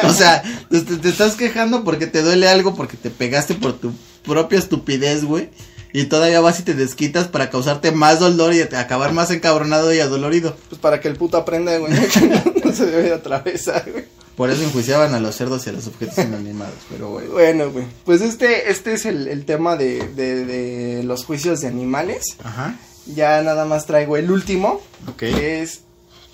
[0.02, 3.92] o sea, te estás quejando porque te duele algo, porque te pegaste por tu
[4.24, 5.50] propia estupidez, güey.
[5.98, 10.00] Y todavía vas y te desquitas para causarte más dolor y acabar más encabronado y
[10.00, 10.54] adolorido.
[10.68, 11.90] Pues para que el puto aprenda, güey,
[12.54, 14.04] que no se debe de atravesar, güey.
[14.36, 17.26] Por eso enjuiciaban a los cerdos y a los objetos inanimados, pero güey.
[17.28, 17.86] Bueno, güey.
[18.04, 22.22] Pues este, este es el, el tema de, de, de los juicios de animales.
[22.44, 22.76] Ajá,
[23.14, 25.16] Ya nada más traigo el último, ok.
[25.16, 25.80] que es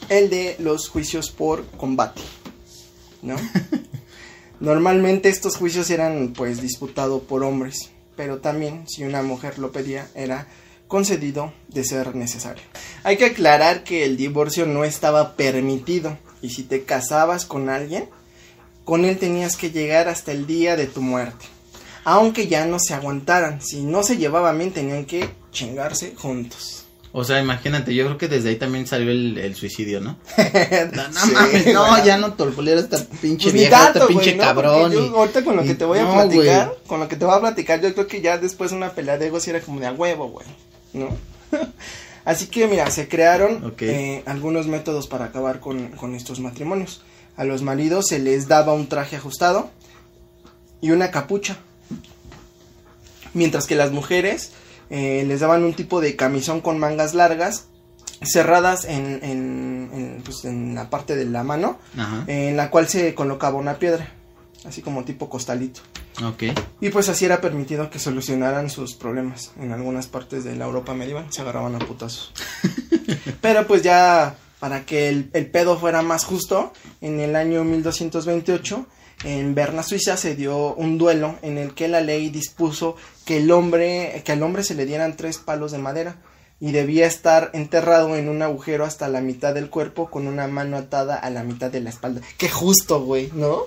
[0.09, 2.23] el de los juicios por combate.
[3.23, 3.37] ¿No?
[4.61, 7.91] Normalmente estos juicios eran pues disputados por hombres.
[8.17, 10.47] Pero también si una mujer lo pedía era
[10.89, 12.63] concedido de ser necesario.
[13.03, 18.09] Hay que aclarar que el divorcio no estaba permitido y si te casabas con alguien,
[18.85, 21.47] con él tenías que llegar hasta el día de tu muerte.
[22.05, 26.82] Aunque ya no se aguantaran, si no se llevaban bien tenían que chingarse juntos.
[27.15, 30.17] O sea, imagínate, yo creo que desde ahí también salió el, el suicidio, ¿no?
[30.93, 34.93] no, no mames, no, ya no torpulera esta pinche Pues vieja, tanto, güey, pinche cabrón.
[34.93, 37.25] Yo y- ahorita con lo que te voy a no, platicar, con lo que te
[37.27, 39.61] voy a platicar, yo creo que ya después de una pelea de egos sí era
[39.61, 40.47] como de a huevo, güey,
[40.95, 41.09] ¿no?
[42.25, 47.03] Así que mira, se crearon eh, algunos métodos para acabar con, con estos matrimonios.
[47.37, 49.71] A los maridos se les daba un traje ajustado
[50.81, 51.59] y una capucha.
[53.35, 54.53] Mientras que las mujeres
[54.93, 57.67] eh, les daban un tipo de camisón con mangas largas
[58.23, 62.87] cerradas en, en, en, pues, en la parte de la mano Ajá, en la cual
[62.89, 64.13] se colocaba una piedra,
[64.65, 65.81] así como tipo costalito.
[66.25, 66.45] ok.
[66.81, 69.51] Y pues así era permitido que solucionaran sus problemas.
[69.59, 72.33] En algunas partes de la Europa medieval se agarraban a putazos.
[73.41, 78.87] Pero pues ya para que el, el pedo fuera más justo, en el año 1228
[79.25, 83.51] en Berna, Suiza, se dio un duelo en el que la ley dispuso que el
[83.51, 86.17] hombre, que al hombre se le dieran tres palos de madera
[86.61, 90.77] y debía estar enterrado en un agujero hasta la mitad del cuerpo con una mano
[90.77, 92.21] atada a la mitad de la espalda.
[92.39, 93.63] Qué justo, güey, ¿no?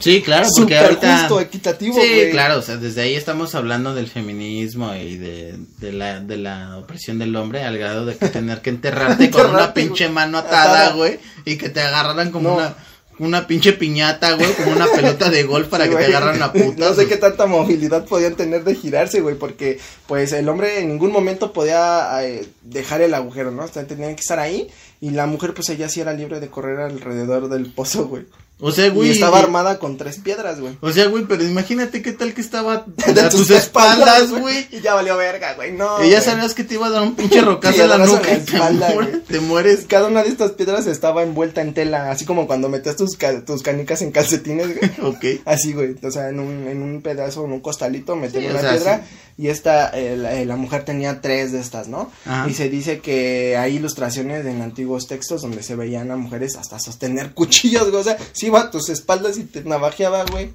[0.00, 1.18] Sí, claro, porque Súper ahorita...
[1.20, 2.30] justo, equitativo, Sí, güey.
[2.30, 6.78] claro, o sea, desde ahí estamos hablando del feminismo y de, de la, de la
[6.78, 10.72] opresión del hombre al grado de que tener que enterrarte con una pinche mano Atada.
[10.86, 12.54] atada, güey, y que te agarraran como No.
[12.56, 12.74] una,
[13.18, 16.52] una pinche piñata, güey, como una pelota de golf para Sí, que te agarran a
[16.52, 16.78] putas.
[16.78, 20.88] No sé qué tanta movilidad podían tener de girarse, güey, porque pues el hombre en
[20.88, 23.64] ningún momento podía eh, dejar el agujero, ¿no?
[23.64, 24.68] O sea, tenían que estar ahí
[25.00, 28.24] y la mujer pues ella sí era libre de correr alrededor del pozo, güey.
[28.58, 29.10] O sea, güey.
[29.10, 30.78] y estaba armada con tres piedras, güey.
[30.80, 34.66] O sea, güey, pero imagínate qué tal que estaba De a tus espaldas, güey.
[34.70, 36.02] Y ya valió verga, güey, no.
[36.02, 38.30] Y ya sabías que te iba a dar un pinche rocazo en la en nuca
[38.30, 39.20] la te, mueres, güey.
[39.24, 39.84] te mueres.
[39.86, 43.44] Cada una de estas piedras estaba envuelta en tela, así como cuando metías tus, ca-
[43.44, 44.90] tus canicas en calcetines, güey.
[45.02, 45.42] Ok.
[45.44, 48.50] Así, güey, o sea, en un, en un pedazo, en un costalito, meter Sí, o
[48.52, 48.96] una sea, piedra.
[49.06, 49.16] sí.
[49.38, 52.10] Y esta, eh, la, la mujer tenía tres de estas, ¿no?
[52.24, 52.48] Ajá.
[52.48, 56.78] Y se dice que hay ilustraciones en antiguos textos donde se veían a mujeres hasta
[56.78, 58.00] sostener cuchillos, güey.
[58.00, 60.52] O sea, si iba a tus espaldas y te navajeaba, güey.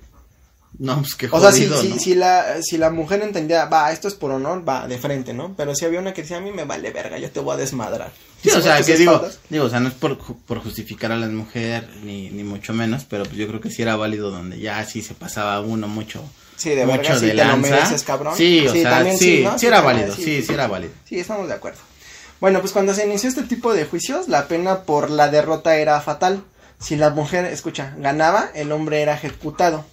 [0.80, 3.92] No, pues qué O sea, si, jodido, si, si, la, si la mujer entendía, va,
[3.92, 5.54] esto es por honor, va, de frente, ¿no?
[5.56, 7.58] Pero si había una que decía, a mí me vale verga, yo te voy a
[7.58, 8.12] desmadrar.
[8.42, 11.18] Sí, o se sea, que digo, digo, o sea, no es por, por justificar a
[11.18, 14.60] la mujer, ni, ni mucho menos, pero pues yo creo que sí era válido donde
[14.60, 16.24] ya sí se pasaba uno mucho,
[16.62, 18.38] Sí, de mucho verga, sí te lo mereces, cabrón.
[18.38, 19.58] Sí, o sea, también sí, ¿no?
[19.58, 20.94] sí era válido, sí, sí era válido.
[21.06, 21.80] Sí, estamos de acuerdo.
[22.40, 26.00] Bueno, pues cuando se inició este tipo de juicios, la pena por la derrota era
[26.02, 26.44] fatal.
[26.78, 29.86] Si la mujer, escucha, ganaba, el hombre era ejecutado.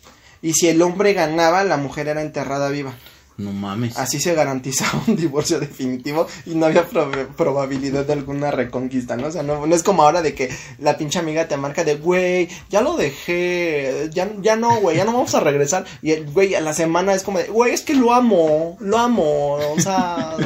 [0.42, 2.92] Y si el hombre ganaba, la mujer era enterrada viva.
[3.38, 3.96] No mames.
[3.96, 9.28] Así se garantizaba un divorcio definitivo y no había prob- probabilidad de alguna reconquista, ¿no?
[9.28, 12.48] O sea, no, es como ahora de que la pinche amiga te marca de, güey,
[12.68, 15.84] ya lo dejé, ya, ya no, güey, ya no vamos a regresar.
[16.02, 18.98] Y el güey a la semana es como de, güey, es que lo amo, lo
[18.98, 20.36] amo, o sea,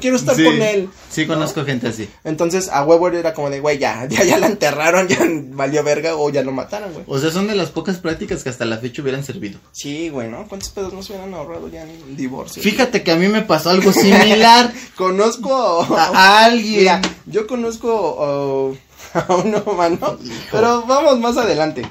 [0.00, 0.88] quiero estar Sí, con él.
[1.10, 2.08] Sí, conozco gente así.
[2.24, 5.18] Entonces a huevo era como de, güey, ya, ya, ya la enterraron, ya
[5.50, 7.04] valió verga o ya lo mataron, güey.
[7.06, 9.60] O sea, son de las pocas prácticas que hasta la fecha hubieran servido.
[9.72, 10.46] Sí, güey, ¿no?
[10.48, 12.62] ¿Cuántos pedos nos hubieran ahorrado ya en divorcio?
[12.62, 16.80] Fíjate que a mí me pasó algo similar Conozco a alguien.
[16.80, 18.76] Mira, yo conozco oh,
[19.14, 20.18] a un humano,
[20.50, 21.82] pero vamos más adelante.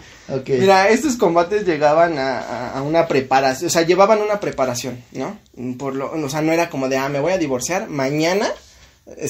[0.59, 5.37] Mira, estos combates llegaban a, a- a una preparación, o sea, llevaban una preparación, ¿no?
[5.77, 8.47] Por lo, o sea, no era como de, ah, me voy a divorciar, mañana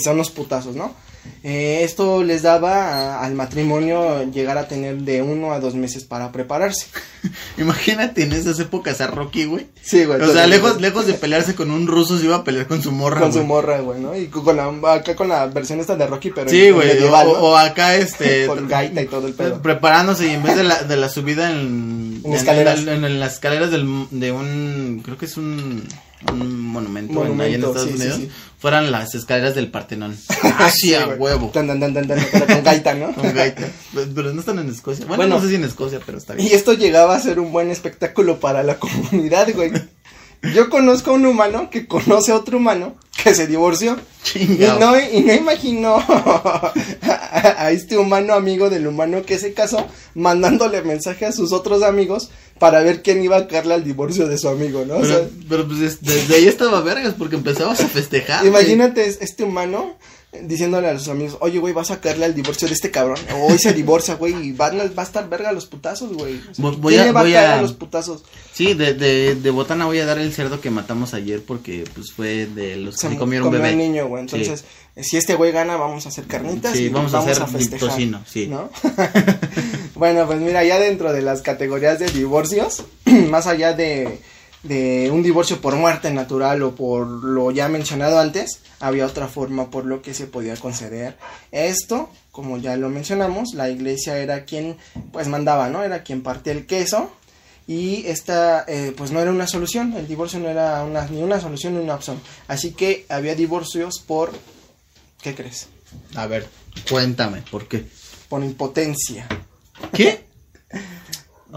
[0.04, 0.94] son los putazos, ¿no?
[1.44, 2.84] Eh, esto les daba
[3.20, 6.88] a- al matrimonio llegar a tener de uno a dos meses para prepararse.
[7.58, 9.68] Imagínate en esas épocas a Rocky, güey.
[9.82, 10.22] Sí, güey.
[10.22, 12.92] O sea, lejos, lejos de pelearse con un ruso, se iba a pelear con su
[12.92, 14.16] morra, Con su morra, güey, ¿no?
[14.18, 16.90] Y con la, acá con la versión esta de Rocky, pero Sí, güey.
[16.92, 17.34] O, medieval, ¿no?
[17.34, 18.48] o acá, este.
[18.48, 19.62] Con gaita y todo el pedo.
[19.62, 22.80] Preparándose y en vez de la, de la subida en, En escaleras.
[22.80, 25.02] en, en las escaleras del, de un.
[25.06, 25.88] Creo que es un.
[26.34, 28.18] Un monumento, en- ahí en Monumento, Estados sí, sí, Unidos.
[28.18, 28.30] sí.
[28.60, 30.18] Fueran las escaleras del Partenón.
[30.60, 31.50] Así a huevo.
[31.54, 33.14] Tan, tan, tan, pero con gaita, ¿no?
[33.14, 33.68] Con gaita.
[33.94, 35.06] Pero pero no están en Escocia.
[35.06, 35.36] Bueno, Bueno.
[35.36, 36.48] no sé si en Escocia, pero está bien.
[36.48, 39.72] Y esto llegaba a ser un buen espectáculo para la comunidad, güey.
[40.56, 43.98] Yo conozco a un humano que conoce a otro humano que se divorció.
[44.36, 44.46] Y
[44.80, 46.74] no, y no imaginó a,
[47.58, 49.86] a este humano amigo del humano que se casó
[50.16, 52.30] mandándole mensaje a sus otros amigos
[52.60, 54.98] para ver quién iba a caerle al divorcio de su amigo, ¿no?
[54.98, 58.46] O sea, Pero, pero pues es- desde ahí estaba vergas porque empezabas a festejar.
[58.46, 59.96] imagínate es- este humano
[60.44, 63.18] diciéndole a sus amigos, oye, güey, vas a sacarle al divorcio de este cabrón.
[63.48, 66.38] Hoy se divorcia, güey, y va, a- va a estar verga a los putazos, güey.
[66.38, 68.24] O sea, Voy- voy ¿quién a- le va voy a caer a- a los putazos?
[68.54, 72.12] Sí, de, de, de botana voy a dar el cerdo que matamos ayer porque pues
[72.12, 73.74] fue de los que se, comieron un comió bebé.
[73.74, 74.22] un niño, güey.
[74.22, 74.66] Entonces,
[75.02, 77.48] si este güey gana, vamos a hacer carnitas Sí, y vamos vamos, a hacer a
[77.48, 77.90] festejar.
[77.90, 78.48] tocino, sí.
[78.48, 78.70] ¿no?
[79.96, 82.84] bueno, pues mira, ya dentro de las categorías de divorcios,
[83.30, 84.20] más allá de,
[84.64, 89.70] de un divorcio por muerte natural o por lo ya mencionado antes, había otra forma
[89.70, 91.18] por lo que se podía conceder
[91.52, 92.10] esto.
[92.32, 94.78] Como ya lo mencionamos, la iglesia era quien
[95.12, 95.84] pues mandaba, ¿no?
[95.84, 97.12] Era quien partía el queso
[97.68, 101.40] y esta eh, pues no era una solución, el divorcio no era una, ni una
[101.40, 102.20] solución ni una opción.
[102.48, 104.32] Así que había divorcios por,
[105.22, 105.68] ¿qué crees?
[106.16, 106.48] A ver,
[106.90, 107.86] cuéntame, ¿por qué?
[108.28, 109.28] Por impotencia.
[109.94, 110.29] ¿Qué?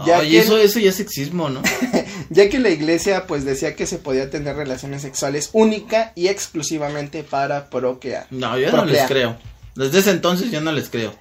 [0.05, 1.61] Ya que- eso, eso ya es sexismo, ¿no?
[2.29, 7.23] ya que la iglesia pues decía que se podía tener relaciones sexuales única y exclusivamente
[7.23, 8.25] para procrear.
[8.31, 9.37] No, yo no les creo.
[9.75, 11.13] Desde ese entonces yo no les creo.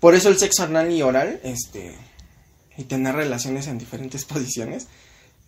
[0.00, 1.94] Por eso el sexo anal y oral, este,
[2.76, 4.86] y tener relaciones en diferentes posiciones,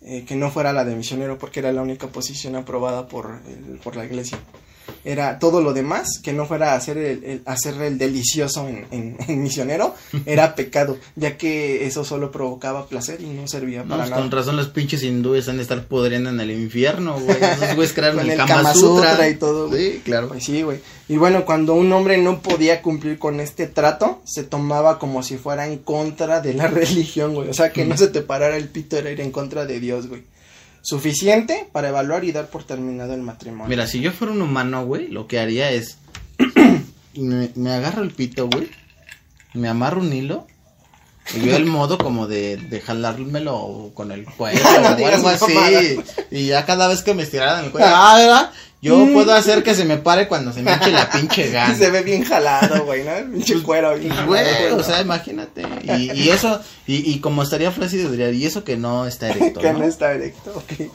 [0.01, 3.79] eh, que no fuera la de misionero porque era la única posición aprobada por, el-
[3.79, 4.37] por la iglesia.
[5.05, 9.17] Era todo lo demás, que no fuera hacer el, el- hacer el delicioso en, en-
[9.27, 14.01] en misionero, era pecado, ya que eso solo provocaba placer y no servía No, para
[14.03, 14.21] pues nada.
[14.21, 17.37] con razón los pinches hindúes han de estar pudriendo en el infierno, güey.
[17.41, 19.11] Esos güeyes crearon el, el Kama, Kama Sutra.
[19.11, 19.93] Sutra y todo, güey.
[19.93, 20.27] Sí, claro.
[20.29, 20.79] Pues sí, güey.
[21.07, 25.37] Y bueno, cuando un hombre no podía cumplir con este trato, se tomaba como si
[25.37, 27.49] fuera en contra de la religión, güey.
[27.49, 30.07] O sea, que no se te parara el pito era ir en contra de Dios,
[30.07, 30.23] güey.
[30.81, 33.67] Suficiente para evaluar y dar por terminado el matrimonio.
[33.67, 35.97] Mira, si yo fuera un humano, güey, lo que haría es.
[37.15, 38.69] me, me agarro el pito, güey.
[39.53, 40.47] Me amarro un hilo.
[41.35, 45.29] Y yo el modo como de, de jalármelo con el cuello No o digas algo
[45.29, 45.99] así.
[46.31, 48.51] Y ya cada vez que me estiraran el cuello, ah, ¿verdad?
[48.81, 49.13] Yo Mm.
[49.13, 51.75] puedo hacer que se me pare cuando se me eche la pinche gana.
[51.75, 53.11] se ve bien jalado, güey, ¿no?
[53.11, 55.63] El pinche cuero bien jalado, Güey, o sea, imagínate.
[55.83, 59.59] Y, y eso, y, y como estaría flácido, diría, y eso que no está erecto,
[59.59, 59.79] que ¿no?
[59.79, 60.89] no está erecto, ok.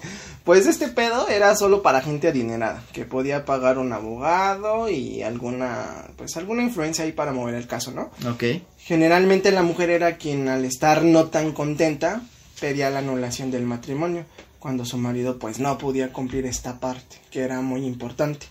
[0.44, 6.06] Pues este pedo era solo para gente adinerada, que podía pagar un abogado y alguna,
[6.16, 8.10] pues alguna influencia ahí para mover el caso, ¿no?
[8.30, 8.44] Ok.
[8.78, 12.20] Generalmente la mujer era quien al estar no tan contenta
[12.60, 14.26] pedía la anulación del matrimonio,
[14.64, 18.46] cuando su marido pues no podía cumplir esta parte, que era muy importante.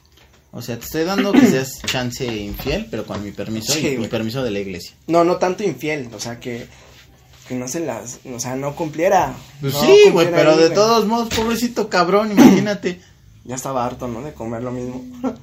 [0.51, 3.97] O sea, te estoy dando que seas chance infiel, pero con mi permiso Sí, y
[3.97, 4.93] mi permiso de la iglesia.
[5.07, 6.67] No, no tanto infiel, o sea que,
[7.47, 9.33] que no se las, o sea, no cumpliera.
[9.59, 13.01] Pues no sí, güey, pero ahí, de todos modos, pobrecito cabrón, imagínate.
[13.45, 14.21] Ya estaba harto, ¿no?
[14.21, 15.03] De comer lo mismo.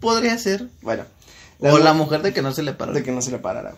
[0.00, 0.68] Podría ser.
[0.82, 1.02] bueno.
[1.58, 2.92] O Las la mu- mujer de que no se le paró.
[2.92, 3.74] de que no se le parara.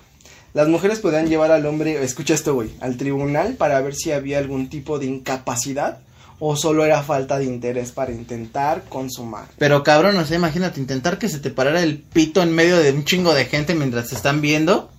[0.53, 4.39] Las mujeres podían llevar al hombre, escucha esto, güey, al tribunal para ver si había
[4.39, 6.01] algún tipo de incapacidad
[6.39, 9.47] o solo era falta de interés para intentar consumar.
[9.59, 12.93] Pero cabrón, o sea, imagínate, intentar que se te parara el pito en medio de
[12.93, 14.91] un chingo de gente mientras te están viendo.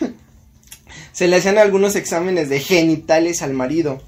[1.12, 4.00] Se le hacían algunos exámenes de genitales al marido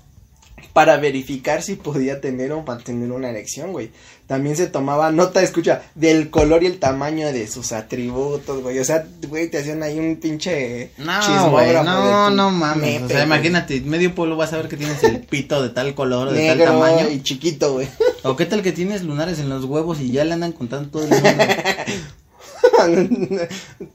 [0.73, 3.91] para verificar si podía tener o mantener una erección, güey.
[4.27, 8.79] También se tomaba nota, escucha, del color y el tamaño de sus atributos, güey.
[8.79, 13.03] O sea, güey, te hacían ahí un pinche No, güey, no, no mames.
[13.03, 16.31] o sea, imagínate, medio pueblo va a saber que tienes el pito de tal color
[16.31, 17.11] de tal tamaño.
[17.11, 17.89] y chiquito, güey.
[18.23, 21.03] O qué tal que tienes lunares en los huevos y ya le andan contando todo
[21.05, 21.45] el mundo.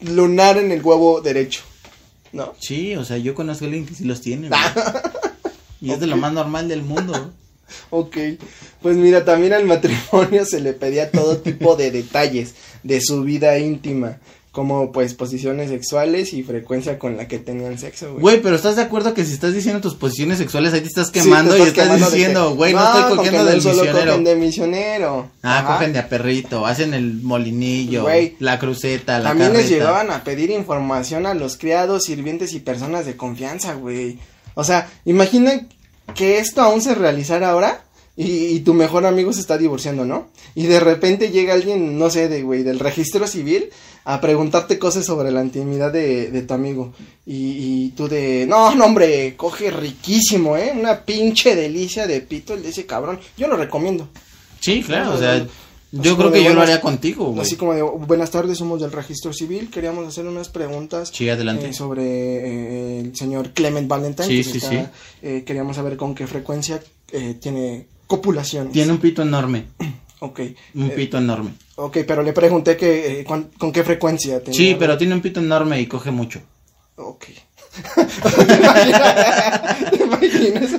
[0.02, 1.62] Lunar en el huevo derecho.
[2.32, 2.54] ¿No?
[2.58, 4.50] Sí, o sea, yo conozco a alguien que sí los tiene,
[5.80, 7.32] Y es de lo más normal del mundo.
[7.90, 8.16] Ok.
[8.80, 13.58] Pues mira, también al matrimonio se le pedía todo tipo de detalles de su vida
[13.58, 14.16] íntima.
[14.52, 18.20] Como pues posiciones sexuales y frecuencia con la que tenían sexo, güey.
[18.22, 21.08] Güey, pero ¿estás de acuerdo que si estás diciendo tus posiciones sexuales ahí te estás
[21.08, 23.74] Sí, te quemando y estás quemando diciendo, güey, no, estoy con cogiendo no del solo
[23.82, 24.10] misionero?
[24.12, 25.30] cogen de misionero.
[25.42, 25.74] Ah, Ajá.
[25.74, 28.34] cogen de a perrito, hacen el molinillo, Güey.
[28.40, 29.74] la cruceta, la También les carreta.
[29.76, 34.18] llegaban a pedir información a los criados, sirvientes y personas de confianza, güey.
[34.58, 35.68] O sea, imagina
[36.16, 37.84] que esto aún se realizara ahora
[38.16, 40.30] y, y tu mejor amigo se está divorciando, ¿no?
[40.56, 43.70] Y de repente llega alguien, no sé, de güey, del registro civil
[44.04, 46.92] a preguntarte cosas sobre la intimidad de, de tu amigo.
[47.24, 50.72] Y, y tú de, no, no, hombre, coge riquísimo, ¿eh?
[50.74, 53.20] Una pinche delicia de pito el de ese cabrón.
[53.36, 54.08] Yo lo recomiendo.
[54.58, 55.46] Sí, claro, o sea,
[55.92, 57.40] yo creo que yo lo haría contigo, güey.
[57.40, 61.68] Así como de, buenas tardes, somos del registro civil, queríamos hacer unas preguntas Sí, adelante.
[61.68, 64.28] eh, sobre eh, el señor Clement Valentine.
[64.28, 66.80] Sí, que sí, está- eh, queríamos saber con qué frecuencia
[67.12, 68.72] eh, tiene copulaciones.
[68.72, 69.64] Tiene un pito enorme,
[70.20, 70.40] Ok,
[70.74, 71.52] un pito enorme.
[71.76, 74.58] ok, pero le pregunté que con qué frecuencia tenía.
[74.58, 76.40] Sí, pero tiene un pito enorme y coge mucho.
[76.96, 77.26] Ok.
[77.94, 79.90] ¿Te imaginas?
[79.90, 80.70] ¿Te imaginas?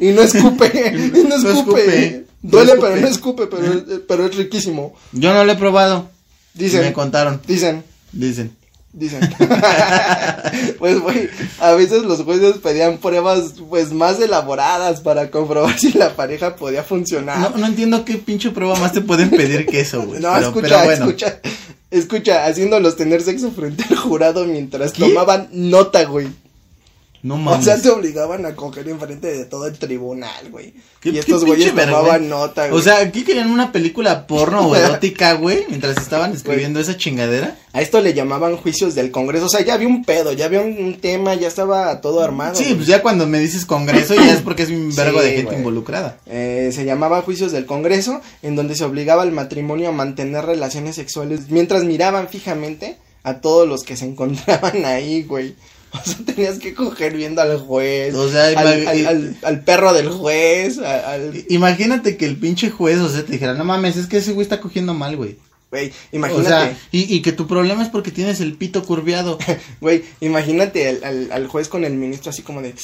[0.00, 2.24] Y no escupe, y no No escupe.
[2.42, 4.94] Duele, No pero no escupe, pero, es- pero es riquísimo.
[5.12, 6.08] Yo no lo he probado.
[6.54, 7.40] Dicen, Me contaron.
[7.46, 8.56] dicen, Dicen.
[8.92, 9.20] dicen.
[10.78, 11.28] pues, güey,
[11.60, 16.82] a veces los jueces pedían pruebas, pues, más elaboradas para comprobar si la pareja podía
[16.82, 17.38] funcionar.
[17.38, 20.20] No, no entiendo qué pinche prueba más te pueden pedir que eso, güey.
[20.22, 21.04] No, pero, escucha, pero bueno.
[21.06, 21.40] escucha,
[21.90, 25.02] escucha, haciéndolos tener sexo frente al jurado mientras ¿Qué?
[25.04, 26.28] tomaban nota, güey.
[27.22, 27.64] No O mames.
[27.66, 30.72] sea, te obligaban a coger enfrente de todo el tribunal, güey.
[31.00, 32.80] ¿Qué- Y estos güeyes tomaban nota, güey.
[32.80, 37.58] O sea, aquí querían una película porno o erótica, güey, mientras estaban escribiendo esa chingadera.
[37.72, 39.46] a esto le llamaban juicios del Congreso.
[39.46, 42.54] O sea, ya había un pedo, ya había un, un tema, ya estaba todo armado.
[42.54, 45.36] Sí, pues ya cuando me dices congreso ya es porque es un vergo Sí, de
[45.36, 46.18] gente involucrada.
[46.26, 50.96] Eh, se llamaba juicios del Congreso, en donde se obligaba al matrimonio a mantener relaciones
[50.96, 55.54] sexuales mientras miraban fijamente a todos los que se encontraban ahí, güey.
[56.00, 59.64] O sea, tenías que coger viendo al juez, O sea, al, imag- al- al- al
[59.64, 60.78] perro del juez.
[61.48, 64.44] Imagínate que el pinche juez, o sea, te dijera, no mames, es que ese güey
[64.44, 65.36] está cogiendo mal, güey.
[65.70, 69.38] Güey, O imagínate, sea, y, y que tu problema es porque tienes el pito curviado.
[69.80, 72.74] güey, imagínate al, al- al juez con el ministro así como de,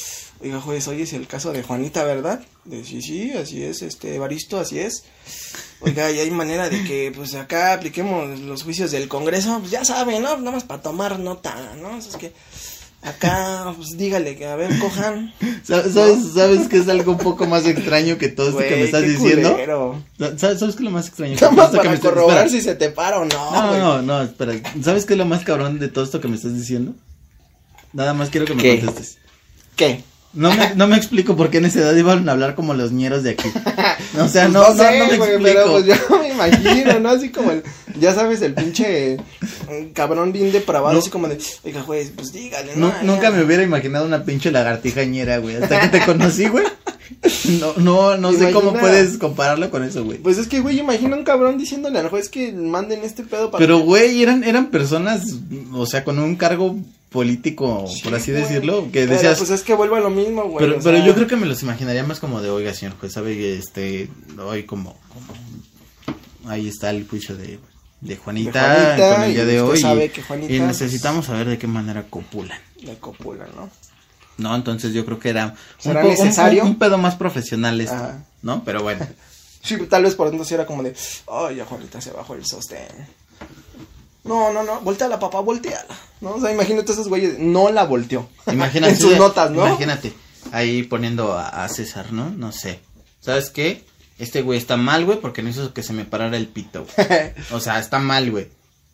[0.41, 2.41] oiga juez, hoy es el caso de Juanita, ¿verdad?
[2.65, 5.03] De sí, sí, así es, este, Evaristo, así es.
[5.81, 9.85] Oiga, y hay manera de que, pues, acá apliquemos los juicios del Congreso, pues ya
[9.85, 10.37] saben, ¿no?
[10.37, 11.99] Nada más para tomar nota, ¿no?
[11.99, 12.33] Es que
[13.07, 15.33] acá, pues dígale que, a ver, cojan.
[15.63, 18.83] ¿Sabes, sabes, sabes que es algo un poco más extraño que todo esto que me
[18.85, 19.57] estás qué diciendo?
[20.37, 21.37] ¿Sabes, ¿Sabes qué es lo más extraño?
[21.37, 24.03] que Nada más que para me corroborar si se te para o no, No, no,
[24.03, 24.55] no, espera.
[24.83, 26.95] ¿Sabes qué es lo más cabrón de todo esto que me estás diciendo?
[27.93, 28.81] Nada más quiero que me ¿Qué?
[28.81, 29.19] contestes.
[29.77, 30.03] ¿Qué?
[30.37, 32.93] No me, no me explico por qué en esa edad iban a hablar como los
[32.93, 33.49] ñeros de aquí.
[34.21, 35.41] O sea, Pues no, no, sé, no me güey, explico.
[35.43, 37.09] pero pues yo me imagino, ¿no?
[37.09, 37.63] Así como el,
[37.99, 39.15] ya sabes, el pinche
[39.69, 41.01] eh, cabrón bien depravado, No.
[41.01, 42.93] así como de, oiga, juez, pues dígale, ¿no?
[43.03, 45.57] nunca me hubiera imaginado una pinche lagartija ñera, güey.
[45.57, 46.65] Hasta que te conocí, güey.
[47.61, 50.19] No, no, no sé cómo puedes compararlo con eso, güey.
[50.19, 53.61] Pues es que, güey, imagina un cabrón diciéndole al juez que manden este pedo para...
[53.61, 55.23] Pero, güey, eran, eran personas,
[55.73, 56.77] o sea, con un cargo
[57.17, 58.43] político, Sí, por así güey.
[58.43, 60.65] decirlo, que Pero, decías, pues es que vuelvo a lo mismo, güey.
[60.67, 62.95] Pero, o pero sea, yo creo que me los imaginaría más como de, oiga, señor
[62.99, 64.09] juez, sabe que este,
[64.39, 67.59] hoy como, como- ahí está el juicio de,
[68.01, 69.81] de Juanita, De Juanita, con el día de hoy.
[69.81, 72.59] sabe y- que Juanita, y pues- necesitamos saber de qué manera copulan.
[72.83, 73.71] De copula, ¿no?
[74.39, 76.63] No, entonces yo creo que era un, ¿Será po- un- necesario?
[76.65, 78.25] un- un pedo más profesional esto, Ajá.
[78.43, 78.63] ¿no?
[78.65, 79.07] Pero bueno.
[79.63, 80.95] Sí, tal vez por entonces era como de,
[81.27, 82.87] ay, ya Juanita se bajó el sostén.
[84.27, 85.97] No, no, no, volteala, papá, volteala.
[86.21, 86.35] ¿No?
[86.35, 88.29] O sea, imagínate esos güeyes, no la volteó.
[88.53, 88.93] Imagínate.
[88.95, 89.67] en sus notas, ¿no?
[89.67, 90.13] Imagínate,
[90.53, 92.31] ahí poniendo a, a César, ¿no?
[92.31, 92.81] No sé.
[93.21, 93.85] ¿Sabes qué?
[94.19, 97.09] Este güey está mal, güey, porque no hizo que se me parara el pito, güey.
[97.53, 98.49] O sea, está mal, güey.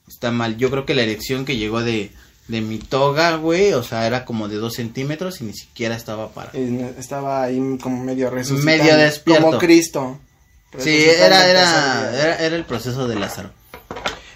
[0.09, 0.57] Está mal.
[0.57, 2.11] Yo creo que la erección que llegó de,
[2.49, 6.31] de mi toga, güey, o sea, era como de dos centímetros y ni siquiera estaba
[6.31, 6.59] para.
[6.59, 8.85] Y Estaba ahí como medio resucitando.
[8.85, 9.45] Medio despierto.
[9.45, 10.19] Como Cristo.
[10.79, 13.51] Sí, era, era, era el proceso de Lázaro.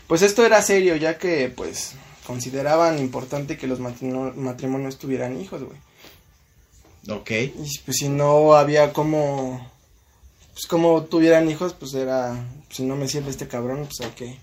[0.09, 1.93] Pues esto era serio, ya que, pues,
[2.27, 5.79] consideraban importante que los matrimo- matrimonios tuvieran hijos, güey.
[7.09, 7.31] Ok.
[7.31, 9.71] Y pues si no había como,
[10.53, 12.37] pues como tuvieran hijos, pues era,
[12.71, 14.37] si no me sirve este cabrón, pues hay que,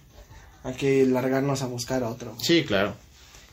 [0.64, 2.32] hay que largarnos a buscar a otro.
[2.34, 2.46] güey.
[2.46, 2.96] Sí, claro.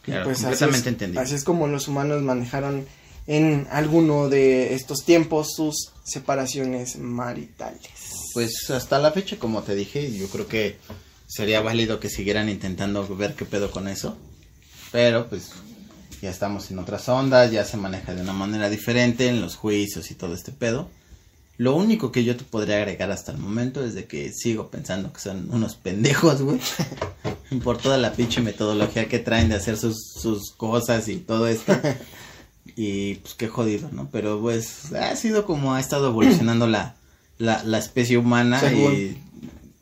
[0.02, 1.22] Claro, pues así completamente es- entendido.
[1.22, 2.86] Así es como los humanos manejaron
[3.26, 7.90] en alguno de estos tiempos sus separaciones maritales.
[8.32, 10.78] Pues hasta la fecha, como te dije, yo creo que
[11.30, 14.18] sería válido que siguieran intentando ver qué pedo con eso.
[14.90, 15.52] Pero pues
[16.20, 20.10] ya estamos en otras ondas, ya se maneja de una manera diferente en los juicios
[20.10, 20.90] y todo este pedo.
[21.56, 25.12] Lo único que yo te podría agregar hasta el momento es de que sigo pensando
[25.12, 26.58] que son unos pendejos, güey.
[27.62, 31.72] Por toda la pinche metodología que traen de hacer sus, sus cosas y todo esto.
[32.76, 34.08] Y pues qué jodido, ¿no?
[34.12, 36.94] Pero pues ha sido como ha estado evolucionando la,
[37.38, 38.94] la, la especie humana Según.
[38.94, 39.16] y...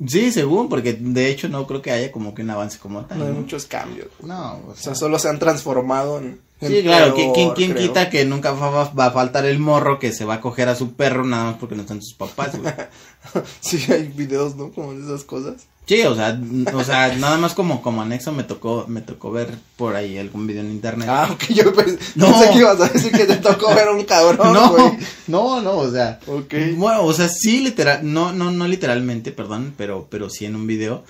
[0.06, 3.18] Sí, según, porque de hecho no creo que haya como que un avance como tal.
[3.18, 3.40] No hay ¿no?
[3.40, 4.08] muchos cambios.
[4.22, 6.40] No, o O sea, solo se han transformado en...
[6.60, 7.88] en Sí, claro, ¿quién, quién, peor, quién creo.
[7.88, 10.92] quita que nunca va a faltar el morro que se va a coger a su
[10.94, 12.72] perro nada más porque no están sus papás, güey?
[13.60, 14.70] Sí, hay videos, ¿no?
[14.70, 15.66] Como de esas cosas.
[15.88, 16.38] Sí, o sea,
[16.74, 20.46] o sea, nada más como, como anexo me tocó, me tocó ver por ahí algún
[20.46, 21.08] video en internet.
[21.10, 22.26] Ah, ok, yo pensé, No.
[22.26, 24.98] pensé que ibas a decir que te tocó ver un cabrón, no, güey.
[25.28, 26.52] no, no, o sea, Ok.
[26.76, 30.66] bueno, o sea, sí literal, no, no, no literalmente, perdón, pero, pero sí en un
[30.66, 31.04] video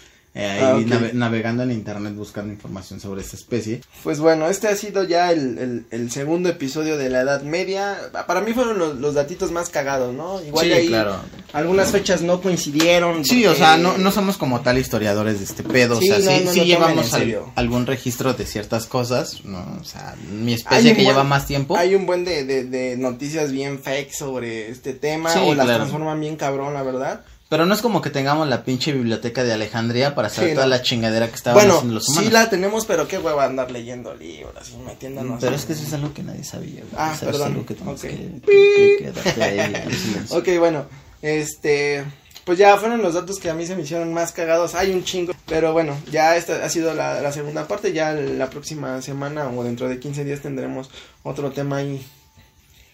[0.46, 0.86] ahí Ah, ok.
[0.86, 3.80] nave- navegando en internet buscando información sobre esta especie.
[4.02, 7.96] Pues bueno, este ha sido ya el, el- el segundo episodio de la Edad Media.
[8.26, 10.42] Para mí fueron los, los datitos más cagados, ¿no?
[10.42, 11.16] Igual sí, ahí claro.
[11.52, 13.24] algunas fechas no coincidieron.
[13.24, 16.20] Sí, o porque- sea, no, no somos como tal historiadores de este pedo, Sí, o
[16.20, 19.78] sea, no, sí, no sí llevamos al- algún registro de ciertas cosas, ¿no?
[19.80, 21.76] O sea, mi especie que buen- lleva más tiempo.
[21.76, 25.78] Hay un buen de, de, de noticias bien fake sobre este tema o las claro.
[25.80, 27.22] transforman bien cabrón, la verdad.
[27.48, 30.66] Pero no es como que tengamos la pinche biblioteca de Alejandría para saber Sí, toda
[30.66, 30.70] no.
[30.70, 32.24] la chingadera que estaban Bueno, haciendo los humanos.
[32.26, 35.40] sí la tenemos, pero qué hueva andar leyendo libros y metiéndonos.
[35.40, 36.80] Pero es que eso es algo que nadie sabía.
[36.80, 36.92] güey.
[36.96, 37.52] Ah, perdón.
[37.52, 38.10] algo que tenemos Ok.
[38.10, 39.72] que, que- ahí.
[40.30, 40.84] Ok, bueno,
[41.22, 42.04] este,
[42.44, 44.74] pues ya fueron los datos que a mí se me hicieron más cagados.
[44.74, 47.94] Hay un chingo, pero bueno, ya esta ha sido la, la segunda parte.
[47.94, 50.90] Ya la próxima semana o dentro de 15 días tendremos
[51.22, 52.06] otro tema ahí.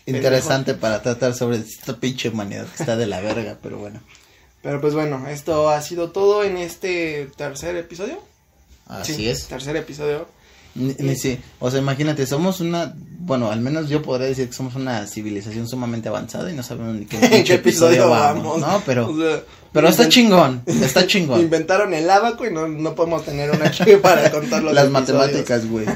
[0.07, 4.01] Interesante para tratar sobre esta pinche humanidad que está de la verga, pero bueno.
[4.65, 8.19] Pero pues bueno, esto ha sido todo en este tercer episodio.
[8.89, 9.47] Así Sí, es.
[9.47, 10.27] Tercer episodio.
[10.75, 11.39] Ni, ni sí.
[11.61, 15.69] O sea, imagínate, somos una, bueno, al menos yo podría decir que somos una civilización
[15.69, 18.59] sumamente avanzada y no sabemos ni qué, ¿En pinche qué episodio vamos?
[18.61, 18.83] ¿no?
[18.85, 19.43] Pero, O sea,
[19.73, 21.41] pero está chingón, está chingón.
[21.41, 24.91] Inventaron el abaco y no, no podemos tener una chica para contar los Las episodios.
[25.21, 25.87] matemáticas, güey.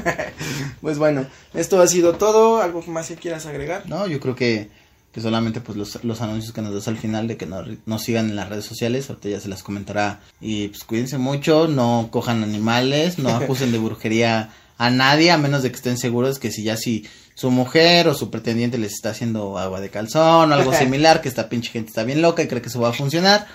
[0.79, 2.61] Pues bueno, esto ha sido todo.
[2.61, 3.83] ¿Algo más que quieras agregar?
[3.89, 4.69] No, yo creo que,
[5.11, 8.03] que solamente pues los, los anuncios que nos das al final de que nos, nos
[8.03, 10.21] sigan en las redes sociales, ahorita ya se las comentará.
[10.39, 15.63] Y pues cuídense mucho, no cojan animales, no acusen de brujería a nadie, a menos
[15.63, 19.09] de que estén seguros que si ya si su mujer o su pretendiente les está
[19.11, 22.47] haciendo agua de calzón o algo similar, que esta pinche gente está bien loca y
[22.47, 23.47] cree que eso va a funcionar.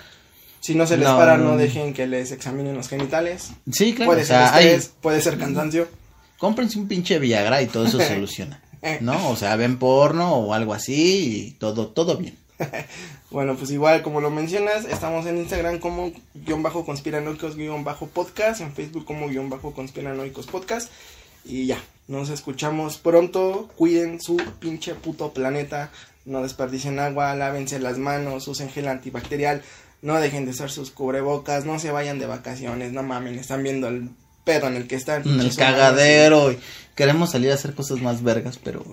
[0.59, 3.51] Si no se les No, para, no, dejen que les examinen los genitales.
[3.71, 5.87] Sí, claro, puede o sea, ser hay, estrés, puede ser cansancio.
[6.39, 8.59] cómprense un pinche Viagra y todo eso se soluciona.
[9.01, 9.29] ¿No?
[9.29, 12.37] O sea, ven porno o algo así y todo, todo bien.
[13.31, 18.07] Bueno, pues igual como lo mencionas, estamos en Instagram como guion bajo conspiranoicos guion bajo
[18.07, 20.89] podcast, en Facebook como guion bajo conspiranoicos podcast.
[21.43, 21.77] Y ya,
[22.07, 23.69] nos escuchamos pronto.
[23.75, 25.91] Cuiden su pinche puto planeta.
[26.23, 29.61] No desperdicien agua, lávense las manos, usen gel antibacterial.
[30.01, 33.87] No dejen de usar sus cubrebocas, no se vayan de vacaciones, no mamen, están viendo
[33.87, 34.09] el
[34.43, 35.27] pedo en el que están.
[35.27, 36.59] En el cagadero y
[36.95, 38.83] queremos salir a hacer cosas más vergas, pero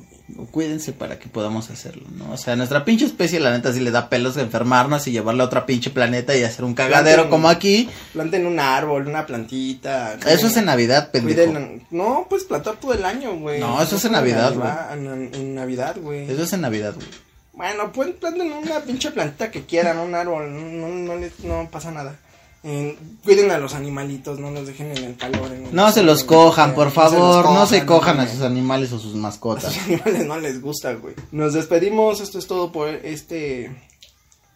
[0.50, 2.32] cuídense para que podamos hacerlo, ¿no?
[2.32, 5.44] O sea, nuestra pinche especie la neta sí le da pelos de enfermarnos y llevarla
[5.44, 7.88] a otro pinche planeta y hacer un cagadero Planten- como aquí.
[8.12, 10.14] Planten un árbol, una plantita.
[10.26, 11.52] Eso es en Navidad, pendejo.
[11.52, 13.60] Cuiden- no, pues plantar todo el año, güey.
[13.60, 16.30] No, eso es en Navidad, Navidad- En, en Navidad, güey.
[16.30, 17.06] Eso es en Navidad, güey.
[17.54, 21.90] Bueno, pues planten una pinche plantita que quieran, un árbol, no, no, no, no pasa
[21.92, 22.16] nada.
[22.64, 25.50] Eh, cuiden a los animalitos, no los dejen en el calor.
[25.52, 28.28] en el No se los cojan, por no se los favor, no se cojan a
[28.28, 29.72] sus animales o sus A mascotas.
[29.72, 31.14] sus animales no les gusta, güey.
[31.32, 33.76] Nos despedimos, esto es todo por este,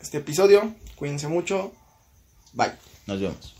[0.01, 0.73] este episodio.
[0.95, 1.73] Cuídense mucho.
[2.53, 2.73] Bye.
[3.07, 3.56] Nos vemos.